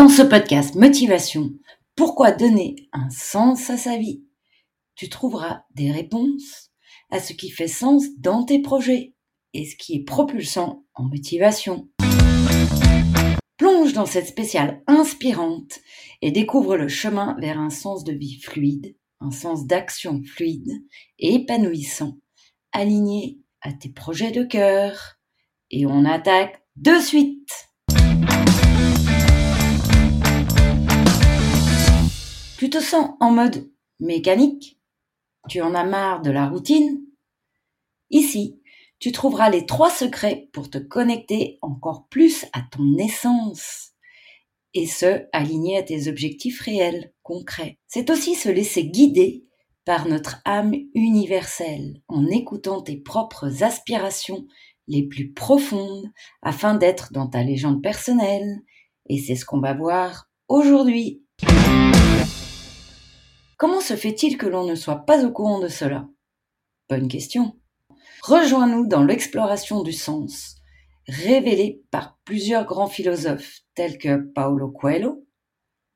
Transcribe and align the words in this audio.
Dans 0.00 0.08
ce 0.08 0.22
podcast 0.22 0.76
Motivation, 0.76 1.50
pourquoi 1.94 2.32
donner 2.32 2.88
un 2.90 3.10
sens 3.10 3.68
à 3.68 3.76
sa 3.76 3.98
vie? 3.98 4.24
Tu 4.94 5.10
trouveras 5.10 5.64
des 5.74 5.92
réponses 5.92 6.70
à 7.10 7.20
ce 7.20 7.34
qui 7.34 7.50
fait 7.50 7.68
sens 7.68 8.06
dans 8.16 8.46
tes 8.46 8.62
projets 8.62 9.12
et 9.52 9.66
ce 9.66 9.76
qui 9.76 9.96
est 9.96 10.02
propulsant 10.02 10.86
en 10.94 11.02
motivation. 11.02 11.90
Plonge 13.58 13.92
dans 13.92 14.06
cette 14.06 14.26
spéciale 14.26 14.82
inspirante 14.86 15.80
et 16.22 16.30
découvre 16.30 16.78
le 16.78 16.88
chemin 16.88 17.36
vers 17.38 17.60
un 17.60 17.68
sens 17.68 18.02
de 18.02 18.14
vie 18.14 18.40
fluide, 18.40 18.96
un 19.20 19.30
sens 19.30 19.66
d'action 19.66 20.22
fluide 20.24 20.82
et 21.18 21.34
épanouissant, 21.34 22.16
aligné 22.72 23.38
à 23.60 23.74
tes 23.74 23.90
projets 23.90 24.30
de 24.30 24.44
cœur. 24.44 25.18
Et 25.70 25.84
on 25.84 26.06
attaque 26.06 26.64
de 26.76 26.98
suite 26.98 27.69
Tu 32.60 32.68
te 32.68 32.78
sens 32.78 33.12
en 33.20 33.30
mode 33.30 33.70
mécanique? 34.00 34.78
Tu 35.48 35.62
en 35.62 35.74
as 35.74 35.84
marre 35.84 36.20
de 36.20 36.30
la 36.30 36.46
routine? 36.46 37.00
Ici, 38.10 38.60
tu 38.98 39.12
trouveras 39.12 39.48
les 39.48 39.64
trois 39.64 39.88
secrets 39.88 40.50
pour 40.52 40.68
te 40.68 40.76
connecter 40.76 41.58
encore 41.62 42.06
plus 42.10 42.44
à 42.52 42.60
ton 42.70 42.98
essence. 42.98 43.92
Et 44.74 44.86
ce, 44.86 45.22
aligné 45.32 45.78
à 45.78 45.82
tes 45.82 46.06
objectifs 46.06 46.60
réels, 46.60 47.14
concrets. 47.22 47.78
C'est 47.86 48.10
aussi 48.10 48.34
se 48.34 48.50
laisser 48.50 48.84
guider 48.84 49.46
par 49.86 50.06
notre 50.06 50.42
âme 50.44 50.74
universelle 50.92 52.02
en 52.08 52.26
écoutant 52.26 52.82
tes 52.82 52.98
propres 52.98 53.62
aspirations 53.62 54.46
les 54.86 55.04
plus 55.04 55.32
profondes 55.32 56.12
afin 56.42 56.74
d'être 56.74 57.10
dans 57.14 57.26
ta 57.26 57.42
légende 57.42 57.82
personnelle. 57.82 58.60
Et 59.08 59.16
c'est 59.16 59.34
ce 59.34 59.46
qu'on 59.46 59.60
va 59.60 59.72
voir 59.72 60.28
aujourd'hui. 60.46 61.24
Comment 63.60 63.82
se 63.82 63.94
fait-il 63.94 64.38
que 64.38 64.46
l'on 64.46 64.64
ne 64.64 64.74
soit 64.74 65.04
pas 65.04 65.22
au 65.22 65.30
courant 65.30 65.60
de 65.60 65.68
cela? 65.68 66.08
Bonne 66.88 67.08
question. 67.08 67.58
Rejoins-nous 68.22 68.86
dans 68.86 69.04
l'exploration 69.04 69.82
du 69.82 69.92
sens, 69.92 70.54
révélée 71.06 71.82
par 71.90 72.16
plusieurs 72.24 72.64
grands 72.64 72.86
philosophes 72.86 73.58
tels 73.74 73.98
que 73.98 74.16
Paulo 74.16 74.70
Coelho, 74.70 75.26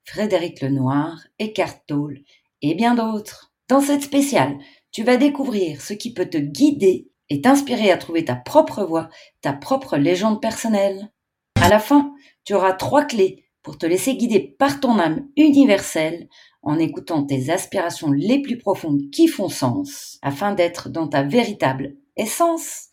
Frédéric 0.05 0.61
Lenoir, 0.61 1.27
Eckhart 1.39 1.87
Tolle 1.87 2.21
et 2.61 2.75
bien 2.75 2.97
d'autres. 2.97 3.55
Dans 3.69 3.81
cette 3.81 4.03
spéciale, 4.03 4.59
tu 4.93 5.03
vas 5.03 5.17
découvrir 5.17 5.81
ce 5.81 5.95
qui 5.95 6.13
peut 6.13 6.29
te 6.29 6.37
guider 6.37 7.09
et 7.31 7.41
t'inspirer 7.41 7.91
à 7.91 7.97
trouver 7.97 8.27
ta 8.27 8.37
propre 8.37 8.85
voie, 8.85 9.09
ta 9.41 9.55
propre 9.55 9.97
légende 9.97 10.43
personnelle. 10.43 11.11
À 11.55 11.71
la 11.71 11.79
fin, 11.79 12.13
tu 12.45 12.53
auras 12.53 12.75
trois 12.75 13.07
clés 13.07 13.44
pour 13.65 13.77
te 13.79 13.87
laisser 13.87 14.15
guider 14.15 14.39
par 14.39 14.79
ton 14.79 15.01
âme 15.01 15.27
universelle 15.37 16.29
en 16.63 16.79
écoutant 16.79 17.25
tes 17.25 17.51
aspirations 17.51 18.13
les 18.13 18.41
plus 18.41 18.59
profondes 18.59 19.11
qui 19.11 19.27
font 19.27 19.49
sens, 19.49 20.19
afin 20.23 20.55
d'être 20.55 20.91
dans 20.91 21.09
ta 21.09 21.25
véritable 21.25 21.97
essence, 22.17 22.91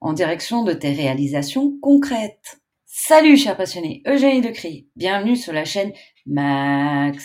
en 0.00 0.12
direction 0.12 0.62
de 0.62 0.72
tes 0.72 0.92
réalisations 0.92 1.76
concrètes. 1.80 2.60
Salut 2.86 3.36
chers 3.36 3.56
passionnés, 3.56 4.02
Eugénie 4.06 4.40
Decry, 4.40 4.88
bienvenue 4.94 5.36
sur 5.36 5.52
la 5.52 5.64
chaîne 5.64 5.92
Maximise 6.26 7.22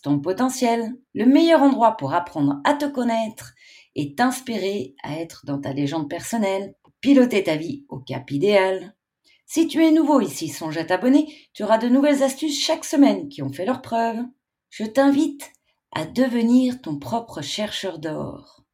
ton 0.00 0.18
potentiel, 0.20 0.94
le 1.14 1.26
meilleur 1.26 1.62
endroit 1.62 1.96
pour 1.96 2.12
apprendre 2.12 2.56
à 2.64 2.74
te 2.74 2.86
connaître 2.86 3.54
et 3.94 4.14
t'inspirer 4.14 4.94
à 5.02 5.20
être 5.20 5.46
dans 5.46 5.60
ta 5.60 5.72
légende 5.72 6.10
personnelle, 6.10 6.74
piloter 7.00 7.44
ta 7.44 7.56
vie 7.56 7.84
au 7.88 7.98
cap 7.98 8.30
idéal. 8.30 8.94
Si 9.50 9.66
tu 9.66 9.82
es 9.82 9.90
nouveau 9.90 10.20
ici, 10.20 10.48
songe 10.50 10.76
à 10.76 10.84
t'abonner, 10.84 11.34
tu 11.54 11.64
auras 11.64 11.78
de 11.78 11.88
nouvelles 11.88 12.22
astuces 12.22 12.62
chaque 12.62 12.84
semaine 12.84 13.30
qui 13.30 13.40
ont 13.40 13.50
fait 13.50 13.64
leur 13.64 13.80
preuve. 13.80 14.18
Je 14.68 14.84
t'invite 14.84 15.50
à 15.90 16.04
devenir 16.04 16.82
ton 16.82 16.98
propre 16.98 17.40
chercheur 17.40 17.98
d'or. 17.98 18.66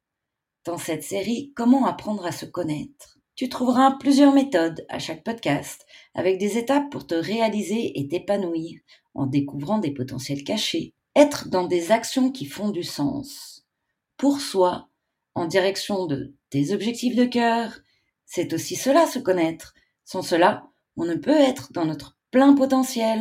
Dans 0.65 0.77
cette 0.77 1.03
série 1.03 1.53
Comment 1.55 1.85
apprendre 1.85 2.25
à 2.25 2.33
se 2.33 2.45
connaître, 2.45 3.17
tu 3.37 3.47
trouveras 3.47 3.95
plusieurs 4.01 4.33
méthodes 4.33 4.85
à 4.89 4.99
chaque 4.99 5.23
podcast 5.23 5.85
avec 6.13 6.39
des 6.39 6.57
étapes 6.57 6.89
pour 6.91 7.07
te 7.07 7.15
réaliser 7.15 7.97
et 7.97 8.09
t'épanouir 8.09 8.77
en 9.13 9.27
découvrant 9.27 9.79
des 9.79 9.93
potentiels 9.93 10.43
cachés. 10.43 10.93
Être 11.15 11.47
dans 11.47 11.67
des 11.67 11.93
actions 11.93 12.33
qui 12.33 12.43
font 12.43 12.71
du 12.71 12.83
sens. 12.83 13.65
Pour 14.17 14.41
soi, 14.41 14.89
en 15.35 15.45
direction 15.45 16.05
de 16.05 16.33
tes 16.49 16.73
objectifs 16.73 17.15
de 17.15 17.23
cœur, 17.23 17.79
c'est 18.25 18.51
aussi 18.51 18.75
cela 18.75 19.07
se 19.07 19.19
connaître 19.19 19.73
sans 20.05 20.21
cela, 20.21 20.67
on 20.95 21.05
ne 21.05 21.15
peut 21.15 21.31
être 21.31 21.73
dans 21.73 21.85
notre 21.85 22.17
plein 22.31 22.53
potentiel. 22.53 23.19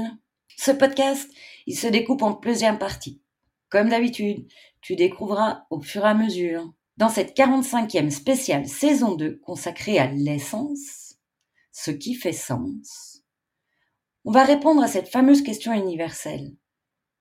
Ce 0.56 0.70
podcast, 0.70 1.30
il 1.66 1.76
se 1.76 1.86
découpe 1.86 2.22
en 2.22 2.34
plusieurs 2.34 2.78
parties. 2.78 3.20
Comme 3.70 3.88
d'habitude, 3.88 4.46
tu 4.80 4.94
découvriras 4.94 5.64
au 5.70 5.80
fur 5.80 6.04
et 6.04 6.08
à 6.08 6.14
mesure. 6.14 6.72
Dans 6.96 7.08
cette 7.08 7.36
45e 7.36 8.10
spéciale 8.10 8.68
saison 8.68 9.16
2 9.16 9.40
consacrée 9.40 9.98
à 9.98 10.06
l'essence, 10.06 11.16
ce 11.72 11.90
qui 11.90 12.14
fait 12.14 12.32
sens, 12.32 13.24
on 14.24 14.30
va 14.30 14.44
répondre 14.44 14.82
à 14.82 14.88
cette 14.88 15.08
fameuse 15.08 15.42
question 15.42 15.72
universelle. 15.72 16.54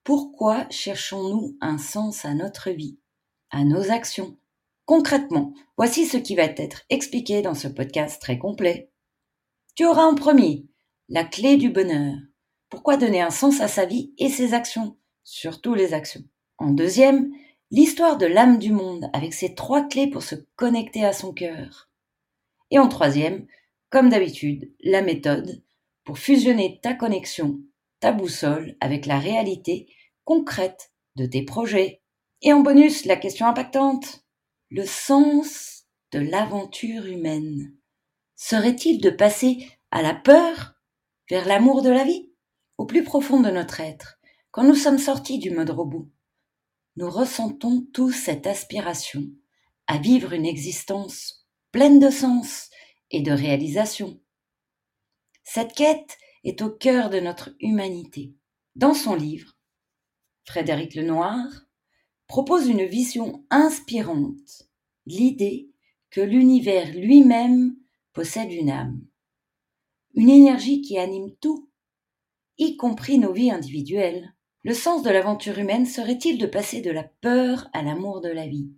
Pourquoi 0.04 0.68
cherchons-nous 0.70 1.58
un 1.60 1.78
sens 1.78 2.24
à 2.24 2.34
notre 2.34 2.70
vie, 2.70 3.00
à 3.50 3.64
nos 3.64 3.90
actions? 3.90 4.38
Concrètement, 4.86 5.54
voici 5.78 6.06
ce 6.06 6.18
qui 6.18 6.36
va 6.36 6.44
être 6.44 6.84
expliqué 6.90 7.42
dans 7.42 7.56
ce 7.56 7.68
podcast 7.68 8.22
très 8.22 8.38
complet. 8.38 8.93
Tu 9.76 9.88
auras 9.88 10.04
en 10.04 10.14
premier 10.14 10.68
la 11.10 11.24
clé 11.24 11.58
du 11.58 11.72
bonheur. 11.72 12.14
Pourquoi 12.70 12.96
donner 12.96 13.22
un 13.22 13.32
sens 13.32 13.60
à 13.60 13.68
sa 13.68 13.86
vie 13.86 14.14
et 14.20 14.30
ses 14.30 14.54
actions, 14.54 14.98
surtout 15.24 15.74
les 15.74 15.96
actions? 15.96 16.22
En 16.60 16.70
deuxième, 16.70 17.32
l'histoire 17.72 18.20
de 18.20 18.28
l'âme 18.28 18.60
du 18.60 18.72
monde 18.72 19.10
avec 19.14 19.34
ses 19.34 19.56
trois 19.56 19.88
clés 19.88 20.06
pour 20.06 20.22
se 20.22 20.36
connecter 20.56 21.04
à 21.04 21.12
son 21.12 21.34
cœur. 21.34 21.90
Et 22.70 22.78
en 22.78 22.88
troisième, 22.88 23.48
comme 23.90 24.10
d'habitude, 24.10 24.72
la 24.84 25.02
méthode 25.02 25.64
pour 26.04 26.20
fusionner 26.20 26.80
ta 26.84 26.94
connexion, 26.94 27.60
ta 28.00 28.12
boussole 28.12 28.76
avec 28.80 29.08
la 29.08 29.18
réalité 29.18 29.88
concrète 30.24 30.92
de 31.16 31.26
tes 31.26 31.42
projets. 31.42 32.04
Et 32.44 32.54
en 32.54 32.60
bonus, 32.60 33.06
la 33.06 33.16
question 33.16 33.48
impactante. 33.48 34.24
Le 34.70 34.86
sens 34.86 35.86
de 36.12 36.20
l'aventure 36.20 37.08
humaine 37.08 37.74
serait-il 38.44 39.00
de 39.00 39.10
passer 39.10 39.66
à 39.90 40.02
la 40.02 40.14
peur 40.14 40.74
vers 41.30 41.48
l'amour 41.48 41.82
de 41.82 41.90
la 41.90 42.04
vie 42.04 42.30
Au 42.78 42.86
plus 42.86 43.06
profond 43.06 43.40
de 43.40 43.50
notre 43.50 43.80
être, 43.80 44.20
quand 44.52 44.66
nous 44.66 44.76
sommes 44.76 44.98
sortis 44.98 45.40
du 45.40 45.50
mode 45.50 45.70
robot, 45.70 46.10
nous 46.98 47.10
ressentons 47.10 47.88
tous 47.94 48.12
cette 48.12 48.46
aspiration 48.46 49.24
à 49.88 49.98
vivre 49.98 50.34
une 50.34 50.46
existence 50.46 51.48
pleine 51.72 52.00
de 52.00 52.10
sens 52.10 52.70
et 53.12 53.22
de 53.22 53.32
réalisation. 53.32 54.20
Cette 55.46 55.74
quête 55.74 56.18
est 56.44 56.62
au 56.62 56.70
cœur 56.70 57.10
de 57.10 57.22
notre 57.22 57.56
humanité. 57.62 58.36
Dans 58.76 58.94
son 58.94 59.16
livre, 59.16 59.58
Frédéric 60.44 60.96
Lenoir 60.96 61.48
propose 62.28 62.68
une 62.68 62.86
vision 62.86 63.46
inspirante, 63.50 64.68
l'idée 65.06 65.70
que 66.10 66.20
l'univers 66.20 66.94
lui-même 66.94 67.78
possède 68.14 68.52
une 68.52 68.70
âme, 68.70 69.02
une 70.16 70.30
énergie 70.30 70.82
qui 70.82 70.98
anime 70.98 71.36
tout, 71.42 71.70
y 72.58 72.78
compris 72.78 73.18
nos 73.18 73.34
vies 73.34 73.52
individuelles. 73.52 74.34
Le 74.64 74.74
sens 74.74 75.04
de 75.04 75.10
l'aventure 75.10 75.58
humaine 75.58 75.86
serait-il 75.86 76.38
de 76.38 76.46
passer 76.46 76.82
de 76.82 76.92
la 76.92 77.04
peur 77.04 77.70
à 77.74 77.82
l'amour 77.82 78.22
de 78.22 78.30
la 78.30 78.48
vie? 78.48 78.72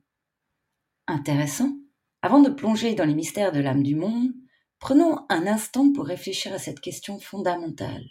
Intéressant. 1.08 1.78
Avant 2.22 2.40
de 2.40 2.50
plonger 2.50 2.96
dans 2.96 3.06
les 3.06 3.14
mystères 3.14 3.52
de 3.52 3.60
l'âme 3.60 3.84
du 3.84 3.96
monde, 3.96 4.32
prenons 4.80 5.26
un 5.30 5.46
instant 5.46 5.92
pour 5.92 6.06
réfléchir 6.06 6.54
à 6.54 6.58
cette 6.58 6.80
question 6.80 7.20
fondamentale. 7.20 8.08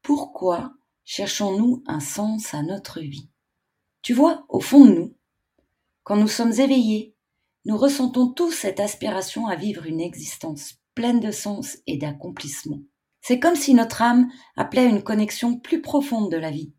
Pourquoi 0.00 0.72
cherchons-nous 1.04 1.82
un 1.86 2.00
sens 2.00 2.54
à 2.54 2.62
notre 2.62 3.00
vie? 3.00 3.28
Tu 4.00 4.14
vois, 4.14 4.46
au 4.48 4.60
fond 4.60 4.86
de 4.86 4.94
nous, 4.94 5.16
quand 6.02 6.16
nous 6.16 6.28
sommes 6.28 6.52
éveillés, 6.52 7.14
nous 7.64 7.76
ressentons 7.76 8.28
tous 8.28 8.52
cette 8.52 8.80
aspiration 8.80 9.46
à 9.46 9.56
vivre 9.56 9.86
une 9.86 10.00
existence 10.00 10.74
pleine 10.94 11.20
de 11.20 11.30
sens 11.30 11.78
et 11.86 11.96
d'accomplissement. 11.96 12.80
C'est 13.20 13.38
comme 13.38 13.56
si 13.56 13.74
notre 13.74 14.02
âme 14.02 14.30
appelait 14.56 14.86
à 14.86 14.88
une 14.88 15.02
connexion 15.02 15.58
plus 15.58 15.82
profonde 15.82 16.30
de 16.30 16.36
la 16.36 16.50
vie. 16.50 16.72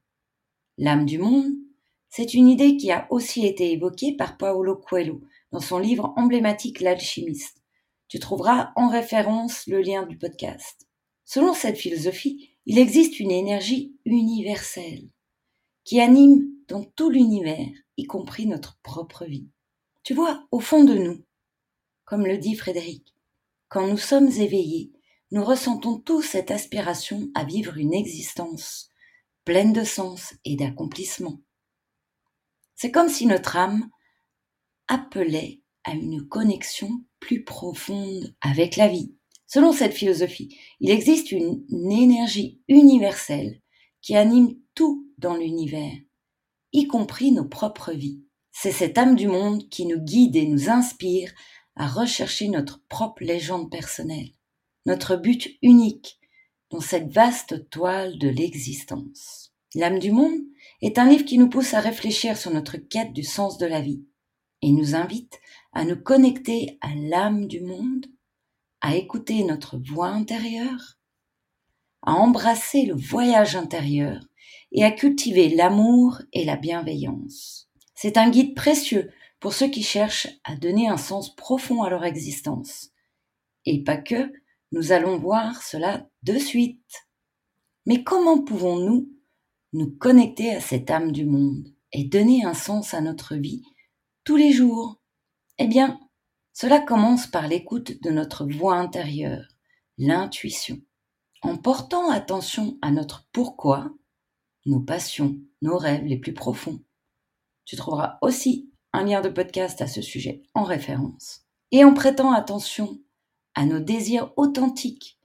L'âme 0.78 1.06
du 1.06 1.20
monde, 1.20 1.54
c'est 2.10 2.34
une 2.34 2.48
idée 2.48 2.76
qui 2.78 2.92
a 2.92 3.08
aussi 3.12 3.46
été 3.46 3.72
évoquée 3.72 4.16
par 4.16 4.38
Paolo 4.38 4.76
Coelho 4.76 5.22
dans 5.52 5.60
son 5.60 5.78
livre 5.78 6.14
emblématique 6.16 6.80
L'alchimiste. 6.80 7.62
Tu 8.08 8.20
trouveras 8.20 8.72
en 8.76 8.90
référence 8.90 9.68
le 9.68 9.82
lien 9.82 10.06
du 10.06 10.18
podcast. 10.18 10.88
Selon 11.24 11.54
cette 11.54 11.78
philosophie, 11.78 12.50
il 12.66 12.80
existe 12.80 13.20
une 13.20 13.32
énergie 13.32 13.96
universelle 14.06 15.10
qui 15.84 16.00
anime 16.00 16.48
dans 16.68 16.84
tout 16.84 17.10
l'univers, 17.10 17.70
y 17.98 18.06
compris 18.06 18.48
notre 18.48 18.80
propre 18.82 19.26
vie. 19.26 19.48
Tu 20.10 20.16
vois, 20.16 20.48
au 20.50 20.60
fond 20.60 20.86
de 20.86 20.96
nous, 20.96 21.24
comme 22.04 22.26
le 22.26 22.40
dit 22.40 22.56
Frédéric, 22.56 23.14
quand 23.68 23.86
nous 23.86 24.00
sommes 24.00 24.32
éveillés, 24.32 24.92
nous 25.30 25.44
ressentons 25.46 26.00
tous 26.00 26.24
cette 26.24 26.50
aspiration 26.50 27.30
à 27.36 27.44
vivre 27.44 27.78
une 27.78 27.94
existence 27.94 28.90
pleine 29.46 29.72
de 29.72 29.84
sens 29.84 30.34
et 30.46 30.56
d'accomplissement. 30.56 31.40
C'est 32.74 32.90
comme 32.90 33.08
si 33.08 33.28
notre 33.28 33.56
âme 33.56 33.88
appelait 34.88 35.62
à 35.84 35.92
une 35.92 36.28
connexion 36.28 36.90
plus 37.20 37.44
profonde 37.44 38.36
avec 38.42 38.78
la 38.78 38.88
vie. 38.88 39.14
Selon 39.46 39.74
cette 39.74 39.94
philosophie, 39.94 40.58
il 40.80 40.90
existe 40.90 41.32
une, 41.32 41.64
énergie 41.70 42.64
universelle 42.68 43.62
qui 44.02 44.16
anime 44.16 44.56
tout 44.74 45.08
dans 45.20 45.36
l'univers, 45.38 45.94
y 46.74 46.88
compris 46.88 47.32
nos 47.32 47.46
propres 47.46 47.92
vies. 47.92 48.24
C'est 48.52 48.72
cette 48.72 48.98
âme 48.98 49.16
du 49.16 49.28
monde 49.28 49.70
qui 49.70 49.86
nous 49.86 50.00
guide 50.00 50.36
et 50.36 50.48
nous 50.48 50.70
inspire 50.70 51.32
à 51.76 51.88
rechercher 51.88 52.50
notre 52.50 52.84
propre 52.90 53.24
légende 53.24 53.72
personnelle, 53.72 54.32
notre 54.86 55.16
but 55.16 55.50
unique 55.62 56.20
dans 56.70 56.82
cette 56.82 57.12
vaste 57.12 57.70
toile 57.70 58.18
de 58.18 58.28
l'existence. 58.28 59.54
L'âme 59.76 60.00
du 60.00 60.12
monde 60.12 60.40
est 60.82 60.98
un 60.98 61.08
livre 61.08 61.26
qui 61.26 61.38
nous 61.38 61.50
pousse 61.50 61.74
à 61.74 61.80
réfléchir 61.80 62.38
sur 62.38 62.52
notre 62.52 62.78
quête 62.78 63.14
du 63.14 63.24
sens 63.24 63.58
de 63.58 63.66
la 63.66 63.82
vie 63.82 64.04
et 64.62 64.72
nous 64.72 64.96
invite 64.96 65.40
à 65.74 65.86
nous 65.86 65.96
connecter 65.96 66.78
à 66.82 66.94
l'âme 66.96 67.48
du 67.48 67.62
monde, 67.62 68.08
à 68.82 68.96
écouter 68.96 69.44
notre 69.44 69.78
voix 69.78 70.08
intérieure, 70.08 70.98
à 72.02 72.14
embrasser 72.14 72.86
le 72.86 72.96
voyage 72.96 73.56
intérieur 73.56 74.22
et 74.72 74.84
à 74.84 74.92
cultiver 74.92 75.50
l'amour 75.50 76.22
et 76.34 76.46
la 76.46 76.56
bienveillance. 76.56 77.69
C'est 78.02 78.16
un 78.16 78.30
guide 78.30 78.56
précieux 78.56 79.12
pour 79.42 79.52
ceux 79.52 79.68
qui 79.68 79.84
cherchent 79.84 80.30
à 80.46 80.56
donner 80.56 80.88
un 80.88 80.96
sens 80.96 81.36
profond 81.36 81.84
à 81.84 81.90
leur 81.90 82.06
existence. 82.06 82.92
Et 83.66 83.84
pas 83.84 83.98
que, 83.98 84.32
nous 84.72 84.94
allons 84.94 85.18
voir 85.18 85.62
cela 85.62 86.08
de 86.24 86.38
suite. 86.38 87.10
Mais 87.86 88.06
comment 88.06 88.42
pouvons-nous 88.42 89.10
nous 89.74 89.92
connecter 89.98 90.56
à 90.56 90.62
cette 90.62 90.90
âme 90.90 91.12
du 91.12 91.26
monde 91.26 91.68
et 91.92 92.06
donner 92.06 92.46
un 92.46 92.54
sens 92.54 92.94
à 92.94 93.02
notre 93.02 93.36
vie 93.36 93.64
tous 94.24 94.38
les 94.38 94.54
jours? 94.54 95.02
Eh 95.58 95.68
bien, 95.68 96.00
cela 96.54 96.80
commence 96.80 97.28
par 97.28 97.50
l'écoute 97.50 98.02
de 98.02 98.12
notre 98.12 98.46
voix 98.46 98.76
intérieure, 98.76 99.46
l'intuition. 99.98 100.80
En 101.42 101.58
portant 101.58 102.10
attention 102.10 102.78
à 102.82 102.92
notre 102.92 103.28
pourquoi, 103.34 103.94
nos 104.66 104.80
passions, 104.80 105.38
nos 105.62 105.78
rêves 105.78 106.06
les 106.06 106.18
plus 106.18 106.34
profonds. 106.34 106.80
Tu 107.70 107.76
trouveras 107.76 108.18
aussi 108.24 108.72
un 108.94 109.04
lien 109.04 109.22
de 109.22 109.30
podcast 109.30 109.80
à 109.84 109.86
ce 109.86 110.02
sujet 110.02 110.42
en 110.56 110.64
référence. 110.64 111.42
Et 111.72 111.84
en 111.84 111.94
prêtant 111.94 112.32
attention 112.32 113.00
à 113.54 113.68
nos 113.68 113.80
désirs 113.80 114.34
authentiques, 114.38 115.20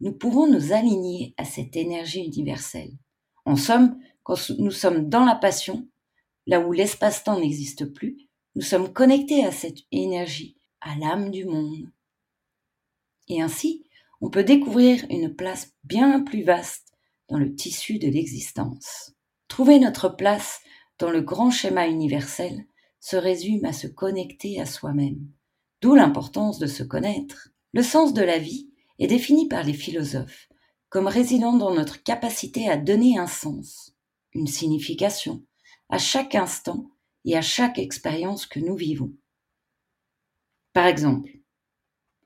nous 0.00 0.12
pouvons 0.12 0.46
nous 0.46 0.72
aligner 0.72 1.34
à 1.36 1.44
cette 1.44 1.76
énergie 1.76 2.24
universelle. 2.24 2.92
En 3.44 3.54
somme, 3.54 3.98
quand 4.22 4.48
nous 4.58 4.70
sommes 4.70 5.10
dans 5.10 5.26
la 5.26 5.34
passion, 5.34 5.86
là 6.46 6.60
où 6.60 6.72
l'espace-temps 6.72 7.38
n'existe 7.38 7.84
plus, 7.84 8.30
nous 8.54 8.62
sommes 8.62 8.94
connectés 8.94 9.44
à 9.44 9.52
cette 9.52 9.80
énergie, 9.92 10.56
à 10.80 10.96
l'âme 10.96 11.30
du 11.30 11.44
monde. 11.44 11.86
Et 13.28 13.42
ainsi, 13.42 13.84
on 14.22 14.30
peut 14.30 14.44
découvrir 14.44 15.04
une 15.10 15.36
place 15.36 15.74
bien 15.84 16.20
plus 16.20 16.44
vaste 16.44 16.94
dans 17.28 17.38
le 17.38 17.54
tissu 17.54 17.98
de 17.98 18.08
l'existence. 18.08 19.12
Trouver 19.48 19.78
notre 19.78 20.08
place 20.08 20.62
dans 21.00 21.10
le 21.10 21.22
grand 21.22 21.50
schéma 21.50 21.88
universel 21.88 22.66
se 23.00 23.16
résume 23.16 23.64
à 23.64 23.72
se 23.72 23.86
connecter 23.86 24.60
à 24.60 24.66
soi-même, 24.66 25.26
d'où 25.80 25.94
l'importance 25.94 26.58
de 26.58 26.66
se 26.66 26.82
connaître. 26.82 27.48
Le 27.72 27.82
sens 27.82 28.12
de 28.12 28.22
la 28.22 28.38
vie 28.38 28.70
est 28.98 29.06
défini 29.06 29.48
par 29.48 29.64
les 29.64 29.72
philosophes 29.72 30.48
comme 30.90 31.06
résidant 31.06 31.56
dans 31.56 31.72
notre 31.72 32.02
capacité 32.02 32.68
à 32.68 32.76
donner 32.76 33.16
un 33.16 33.28
sens, 33.28 33.94
une 34.34 34.48
signification, 34.48 35.42
à 35.88 35.98
chaque 35.98 36.34
instant 36.34 36.90
et 37.24 37.36
à 37.36 37.42
chaque 37.42 37.78
expérience 37.78 38.44
que 38.44 38.58
nous 38.58 38.74
vivons. 38.74 39.12
Par 40.72 40.86
exemple, 40.86 41.30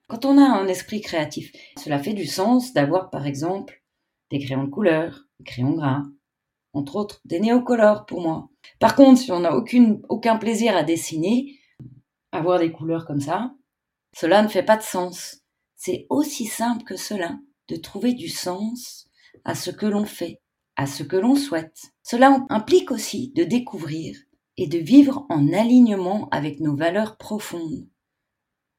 quand 0.08 0.24
on 0.24 0.38
a 0.38 0.48
un 0.48 0.66
esprit 0.66 1.02
créatif, 1.02 1.52
cela 1.78 1.98
fait 1.98 2.14
du 2.14 2.26
sens 2.26 2.72
d'avoir 2.72 3.10
par 3.10 3.26
exemple 3.26 3.82
des 4.30 4.38
crayons 4.38 4.64
de 4.64 4.70
couleur, 4.70 5.26
des 5.38 5.44
crayons 5.44 5.74
gras, 5.74 6.02
entre 6.74 6.96
autres 6.96 7.20
des 7.24 7.40
néocolores 7.40 8.04
pour 8.06 8.20
moi. 8.20 8.48
Par 8.78 8.94
contre, 8.96 9.20
si 9.20 9.32
on 9.32 9.40
n'a 9.40 9.56
aucun 9.56 10.36
plaisir 10.36 10.76
à 10.76 10.82
dessiner, 10.82 11.58
avoir 12.32 12.58
des 12.58 12.72
couleurs 12.72 13.06
comme 13.06 13.20
ça, 13.20 13.54
cela 14.14 14.42
ne 14.42 14.48
fait 14.48 14.62
pas 14.62 14.76
de 14.76 14.82
sens. 14.82 15.40
C'est 15.76 16.06
aussi 16.10 16.46
simple 16.46 16.84
que 16.84 16.96
cela 16.96 17.38
de 17.68 17.76
trouver 17.76 18.12
du 18.14 18.28
sens 18.28 19.06
à 19.44 19.54
ce 19.54 19.70
que 19.70 19.86
l'on 19.86 20.04
fait, 20.04 20.40
à 20.76 20.86
ce 20.86 21.02
que 21.02 21.16
l'on 21.16 21.36
souhaite. 21.36 21.78
Cela 22.02 22.44
implique 22.50 22.90
aussi 22.90 23.32
de 23.34 23.44
découvrir 23.44 24.16
et 24.56 24.66
de 24.66 24.78
vivre 24.78 25.26
en 25.30 25.52
alignement 25.52 26.28
avec 26.30 26.60
nos 26.60 26.76
valeurs 26.76 27.16
profondes. 27.16 27.88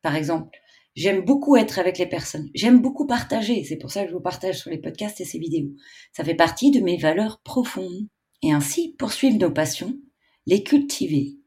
Par 0.02 0.16
exemple, 0.16 0.58
j'aime 0.96 1.24
beaucoup 1.24 1.56
être 1.56 1.80
avec 1.80 1.98
les 1.98 2.08
personnes, 2.08 2.50
j'aime 2.54 2.82
beaucoup 2.82 3.06
partager, 3.06 3.64
c'est 3.64 3.78
pour 3.78 3.92
ça 3.92 4.04
que 4.04 4.10
je 4.10 4.16
vous 4.16 4.22
partage 4.22 4.60
sur 4.60 4.72
les 4.72 4.78
podcasts 4.78 5.22
et 5.22 5.26
ces 5.26 5.40
vidéos. 5.40 5.72
Ça 6.12 6.24
fait 6.24 6.36
partie 6.36 6.72
de 6.72 6.80
mes 6.80 6.98
valeurs 6.98 7.42
profondes. 7.44 8.08
Et 8.42 8.52
ainsi, 8.52 8.96
poursuivre 9.00 9.40
nos 9.40 9.50
passions, 9.50 9.98
les 10.46 10.62
cultiver 10.62 11.38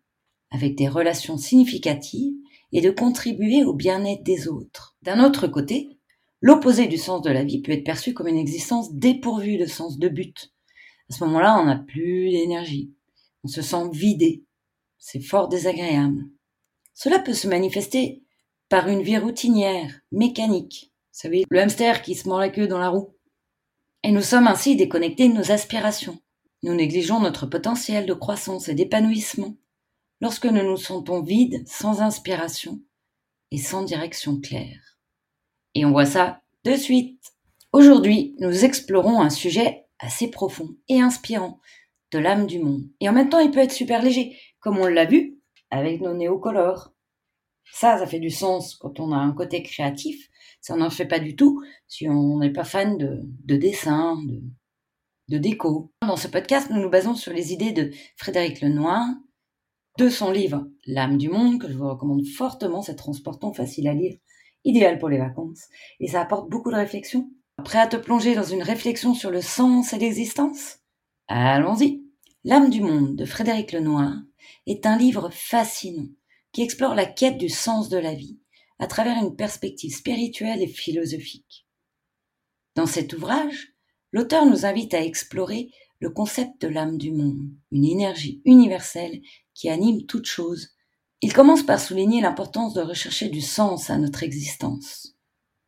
avec 0.50 0.74
des 0.74 0.88
relations 0.88 1.36
significatives 1.36 2.34
et 2.72 2.80
de 2.80 2.90
contribuer 2.90 3.62
au 3.62 3.74
bien-être 3.74 4.22
des 4.24 4.48
autres. 4.48 4.96
D'un 5.02 5.22
autre 5.22 5.46
côté, 5.46 5.98
L'opposé 6.40 6.86
du 6.86 6.98
sens 6.98 7.22
de 7.22 7.30
la 7.30 7.42
vie 7.42 7.60
peut 7.60 7.72
être 7.72 7.84
perçu 7.84 8.14
comme 8.14 8.28
une 8.28 8.36
existence 8.36 8.94
dépourvue 8.94 9.58
de 9.58 9.66
sens 9.66 9.98
de 9.98 10.08
but. 10.08 10.52
À 11.10 11.14
ce 11.14 11.24
moment-là, 11.24 11.58
on 11.58 11.64
n'a 11.64 11.76
plus 11.76 12.30
d'énergie. 12.30 12.92
On 13.42 13.48
se 13.48 13.62
sent 13.62 13.90
vidé. 13.92 14.44
C'est 14.98 15.20
fort 15.20 15.48
désagréable. 15.48 16.24
Cela 16.94 17.18
peut 17.18 17.34
se 17.34 17.48
manifester 17.48 18.22
par 18.68 18.88
une 18.88 19.02
vie 19.02 19.18
routinière, 19.18 20.00
mécanique. 20.12 20.92
Vous 21.12 21.20
savez, 21.20 21.44
le 21.48 21.60
hamster 21.60 22.02
qui 22.02 22.14
se 22.14 22.28
mord 22.28 22.38
la 22.38 22.50
queue 22.50 22.68
dans 22.68 22.78
la 22.78 22.90
roue. 22.90 23.14
Et 24.02 24.12
nous 24.12 24.22
sommes 24.22 24.46
ainsi 24.46 24.76
déconnectés 24.76 25.28
de 25.28 25.34
nos 25.34 25.50
aspirations. 25.50 26.20
Nous 26.62 26.74
négligeons 26.74 27.20
notre 27.20 27.46
potentiel 27.46 28.06
de 28.06 28.14
croissance 28.14 28.68
et 28.68 28.74
d'épanouissement 28.74 29.56
lorsque 30.20 30.46
nous 30.46 30.62
nous 30.62 30.76
sentons 30.76 31.22
vides, 31.22 31.66
sans 31.66 32.00
inspiration 32.00 32.80
et 33.50 33.58
sans 33.58 33.82
direction 33.82 34.40
claire. 34.40 34.98
Et 35.74 35.84
on 35.84 35.92
voit 35.92 36.06
ça 36.06 36.42
de 36.64 36.74
suite. 36.74 37.32
Aujourd'hui, 37.72 38.34
nous 38.40 38.64
explorons 38.64 39.20
un 39.20 39.30
sujet 39.30 39.86
assez 39.98 40.28
profond 40.28 40.70
et 40.88 41.00
inspirant 41.00 41.60
de 42.12 42.18
l'âme 42.18 42.46
du 42.46 42.58
monde. 42.58 42.88
Et 43.00 43.08
en 43.08 43.12
même 43.12 43.28
temps, 43.28 43.40
il 43.40 43.50
peut 43.50 43.60
être 43.60 43.72
super 43.72 44.02
léger, 44.02 44.36
comme 44.60 44.78
on 44.78 44.86
l'a 44.86 45.04
vu 45.04 45.38
avec 45.70 46.00
nos 46.00 46.14
néocolores. 46.14 46.92
Ça, 47.72 47.98
ça 47.98 48.06
fait 48.06 48.18
du 48.18 48.30
sens 48.30 48.74
quand 48.76 49.00
on 49.00 49.12
a 49.12 49.16
un 49.16 49.32
côté 49.32 49.62
créatif. 49.62 50.28
Ça 50.60 50.76
n'en 50.76 50.90
fait 50.90 51.06
pas 51.06 51.20
du 51.20 51.36
tout 51.36 51.62
si 51.86 52.08
on 52.08 52.38
n'est 52.38 52.52
pas 52.52 52.64
fan 52.64 52.98
de, 52.98 53.56
dessin, 53.56 54.20
de, 54.26 54.42
de 55.28 55.38
déco. 55.38 55.92
Dans 56.02 56.16
ce 56.16 56.28
podcast, 56.28 56.70
nous 56.70 56.80
nous 56.80 56.90
basons 56.90 57.14
sur 57.14 57.32
les 57.32 57.52
idées 57.52 57.72
de 57.72 57.90
Frédéric 58.16 58.60
Lenoir, 58.60 59.04
de 59.98 60.08
son 60.08 60.30
livre 60.30 60.66
L'âme 60.86 61.18
du 61.18 61.28
monde, 61.28 61.60
que 61.60 61.68
je 61.68 61.76
vous 61.76 61.88
recommande 61.88 62.26
fortement, 62.26 62.82
c'est 62.82 62.96
transportant, 62.96 63.52
facile 63.52 63.88
à 63.88 63.94
lire 63.94 64.16
idéal 64.64 64.98
pour 64.98 65.08
les 65.08 65.18
vacances, 65.18 65.68
et 66.00 66.08
ça 66.08 66.20
apporte 66.20 66.50
beaucoup 66.50 66.70
de 66.70 66.76
réflexion. 66.76 67.30
Prêt 67.64 67.78
à 67.78 67.86
te 67.86 67.96
plonger 67.96 68.34
dans 68.34 68.44
une 68.44 68.62
réflexion 68.62 69.14
sur 69.14 69.30
le 69.30 69.40
sens 69.40 69.92
et 69.92 69.98
l'existence? 69.98 70.78
Allons-y. 71.26 72.02
L'âme 72.44 72.70
du 72.70 72.80
monde 72.80 73.16
de 73.16 73.24
Frédéric 73.24 73.72
Lenoir 73.72 74.14
est 74.66 74.86
un 74.86 74.96
livre 74.96 75.30
fascinant 75.30 76.08
qui 76.58 76.64
explore 76.64 76.96
la 76.96 77.06
quête 77.06 77.38
du 77.38 77.48
sens 77.48 77.88
de 77.88 77.98
la 77.98 78.14
vie 78.14 78.36
à 78.80 78.88
travers 78.88 79.16
une 79.22 79.36
perspective 79.36 79.94
spirituelle 79.94 80.60
et 80.60 80.66
philosophique. 80.66 81.68
Dans 82.74 82.86
cet 82.86 83.12
ouvrage, 83.12 83.74
l'auteur 84.10 84.44
nous 84.44 84.66
invite 84.66 84.92
à 84.92 85.04
explorer 85.04 85.70
le 86.00 86.10
concept 86.10 86.60
de 86.60 86.66
l'âme 86.66 86.98
du 86.98 87.12
monde, 87.12 87.48
une 87.70 87.84
énergie 87.84 88.42
universelle 88.44 89.20
qui 89.54 89.68
anime 89.68 90.04
toute 90.06 90.26
chose 90.26 90.74
il 91.22 91.32
commence 91.32 91.62
par 91.62 91.78
souligner 91.78 92.20
l'importance 92.20 92.74
de 92.74 92.80
rechercher 92.80 93.28
du 93.28 93.40
sens 93.40 93.88
à 93.88 93.96
notre 93.96 94.24
existence, 94.24 95.14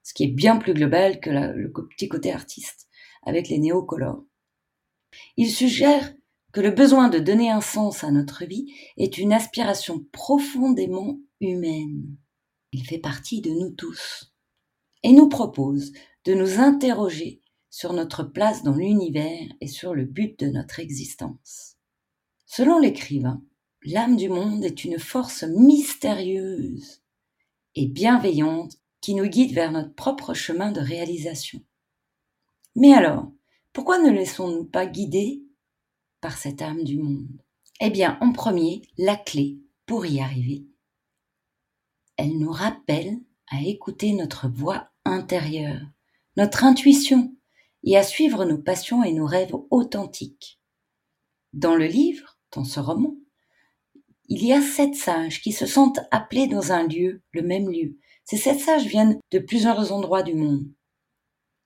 ce 0.03 0.13
qui 0.13 0.25
est 0.25 0.33
bien 0.33 0.57
plus 0.57 0.75
global 0.75 1.21
que 1.21 1.31
le 1.31 1.71
petit 1.71 2.09
côté 2.09 2.33
artiste 2.33 2.89
avec 3.23 3.49
les 3.49 3.61
néocolores. 3.61 4.25
Il 5.37 5.51
suggère 5.51 6.13
que 6.53 6.61
le 6.61 6.71
besoin 6.71 7.09
de 7.09 7.19
donner 7.19 7.51
un 7.51 7.61
sens 7.61 8.05
à 8.05 8.11
notre 8.11 8.45
vie 8.45 8.73
est 8.97 9.19
une 9.19 9.33
aspiration 9.33 10.05
profondément 10.13 11.19
humaine. 11.41 12.17
Il 12.73 12.87
fait 12.87 12.99
partie 12.99 13.41
de 13.41 13.51
nous 13.51 13.71
tous 13.71 14.33
et 15.03 15.13
nous 15.13 15.29
propose 15.29 15.93
de 16.25 16.35
nous 16.35 16.59
interroger 16.59 17.41
sur 17.71 17.93
notre 17.93 18.25
place 18.25 18.63
dans 18.63 18.75
l'univers 18.75 19.47
et 19.61 19.69
sur 19.69 19.95
le 19.95 20.05
but 20.05 20.39
de 20.41 20.49
notre 20.49 20.81
existence. 20.81 21.77
Selon 22.47 22.79
l'écrivain, 22.79 23.43
L'âme 23.83 24.17
du 24.17 24.29
monde 24.29 24.63
est 24.63 24.85
une 24.85 24.99
force 24.99 25.43
mystérieuse 25.43 27.01
et 27.75 27.87
bienveillante 27.87 28.77
qui 29.01 29.15
nous 29.15 29.27
guide 29.27 29.55
vers 29.55 29.73
notre 29.73 29.95
propre 29.95 30.35
chemin 30.35 30.71
de 30.71 30.81
réalisation. 30.81 31.65
Mais 32.77 32.93
alors, 32.93 33.33
pourquoi 33.73 33.99
ne 33.99 34.11
laissons-nous 34.11 34.67
pas 34.67 34.85
guider 34.85 35.43
par 36.21 36.37
cette 36.39 36.63
âme 36.63 36.85
du 36.85 36.99
monde 36.99 37.29
Eh 37.81 37.91
bien, 37.91 38.19
en 38.21 38.33
premier, 38.33 38.83
la 38.99 39.17
clé 39.17 39.59
pour 39.87 40.07
y 40.07 40.21
arriver. 40.21 40.67
Elle 42.17 42.39
nous 42.39 42.53
rappelle 42.53 43.19
à 43.51 43.63
écouter 43.63 44.13
notre 44.13 44.49
voix 44.49 44.91
intérieure, 45.05 45.81
notre 46.37 46.65
intuition, 46.65 47.35
et 47.83 47.97
à 47.97 48.03
suivre 48.03 48.45
nos 48.45 48.59
passions 48.59 49.03
et 49.03 49.13
nos 49.13 49.27
rêves 49.27 49.55
authentiques. 49.71 50.61
Dans 51.53 51.75
le 51.75 51.87
livre, 51.87 52.39
dans 52.53 52.65
ce 52.65 52.79
roman, 52.79 53.17
il 54.29 54.45
y 54.45 54.53
a 54.53 54.61
sept 54.61 54.95
sages 54.95 55.41
qui 55.41 55.51
se 55.51 55.67
sentent 55.67 56.01
appelés 56.11 56.47
dans 56.47 56.73
un 56.73 56.87
lieu, 56.87 57.23
le 57.33 57.43
même 57.43 57.69
lieu. 57.69 57.97
Ces 58.25 58.37
sept 58.37 58.61
sages 58.61 58.87
viennent 58.87 59.19
de 59.33 59.39
plusieurs 59.41 59.93
endroits 59.93 60.23
du 60.23 60.35
monde. 60.35 60.71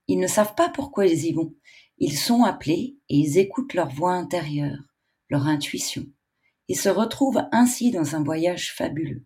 Ils 0.09 0.19
ne 0.19 0.27
savent 0.27 0.55
pas 0.55 0.69
pourquoi 0.69 1.07
ils 1.07 1.27
y 1.27 1.33
vont. 1.33 1.55
Ils 1.99 2.17
sont 2.17 2.43
appelés 2.43 2.97
et 3.09 3.17
ils 3.17 3.39
écoutent 3.39 3.75
leur 3.75 3.89
voix 3.89 4.13
intérieure, 4.13 4.79
leur 5.29 5.47
intuition, 5.47 6.07
et 6.69 6.75
se 6.75 6.89
retrouvent 6.89 7.43
ainsi 7.53 7.91
dans 7.91 8.15
un 8.17 8.23
voyage 8.23 8.75
fabuleux. 8.75 9.25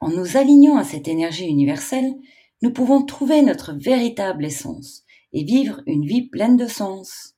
En 0.00 0.10
nous 0.10 0.36
alignant 0.36 0.76
à 0.76 0.84
cette 0.84 1.08
énergie 1.08 1.46
universelle, 1.46 2.14
nous 2.62 2.72
pouvons 2.72 3.04
trouver 3.04 3.42
notre 3.42 3.72
véritable 3.72 4.44
essence 4.44 5.04
et 5.32 5.44
vivre 5.44 5.82
une 5.86 6.06
vie 6.06 6.28
pleine 6.28 6.56
de 6.56 6.66
sens. 6.66 7.36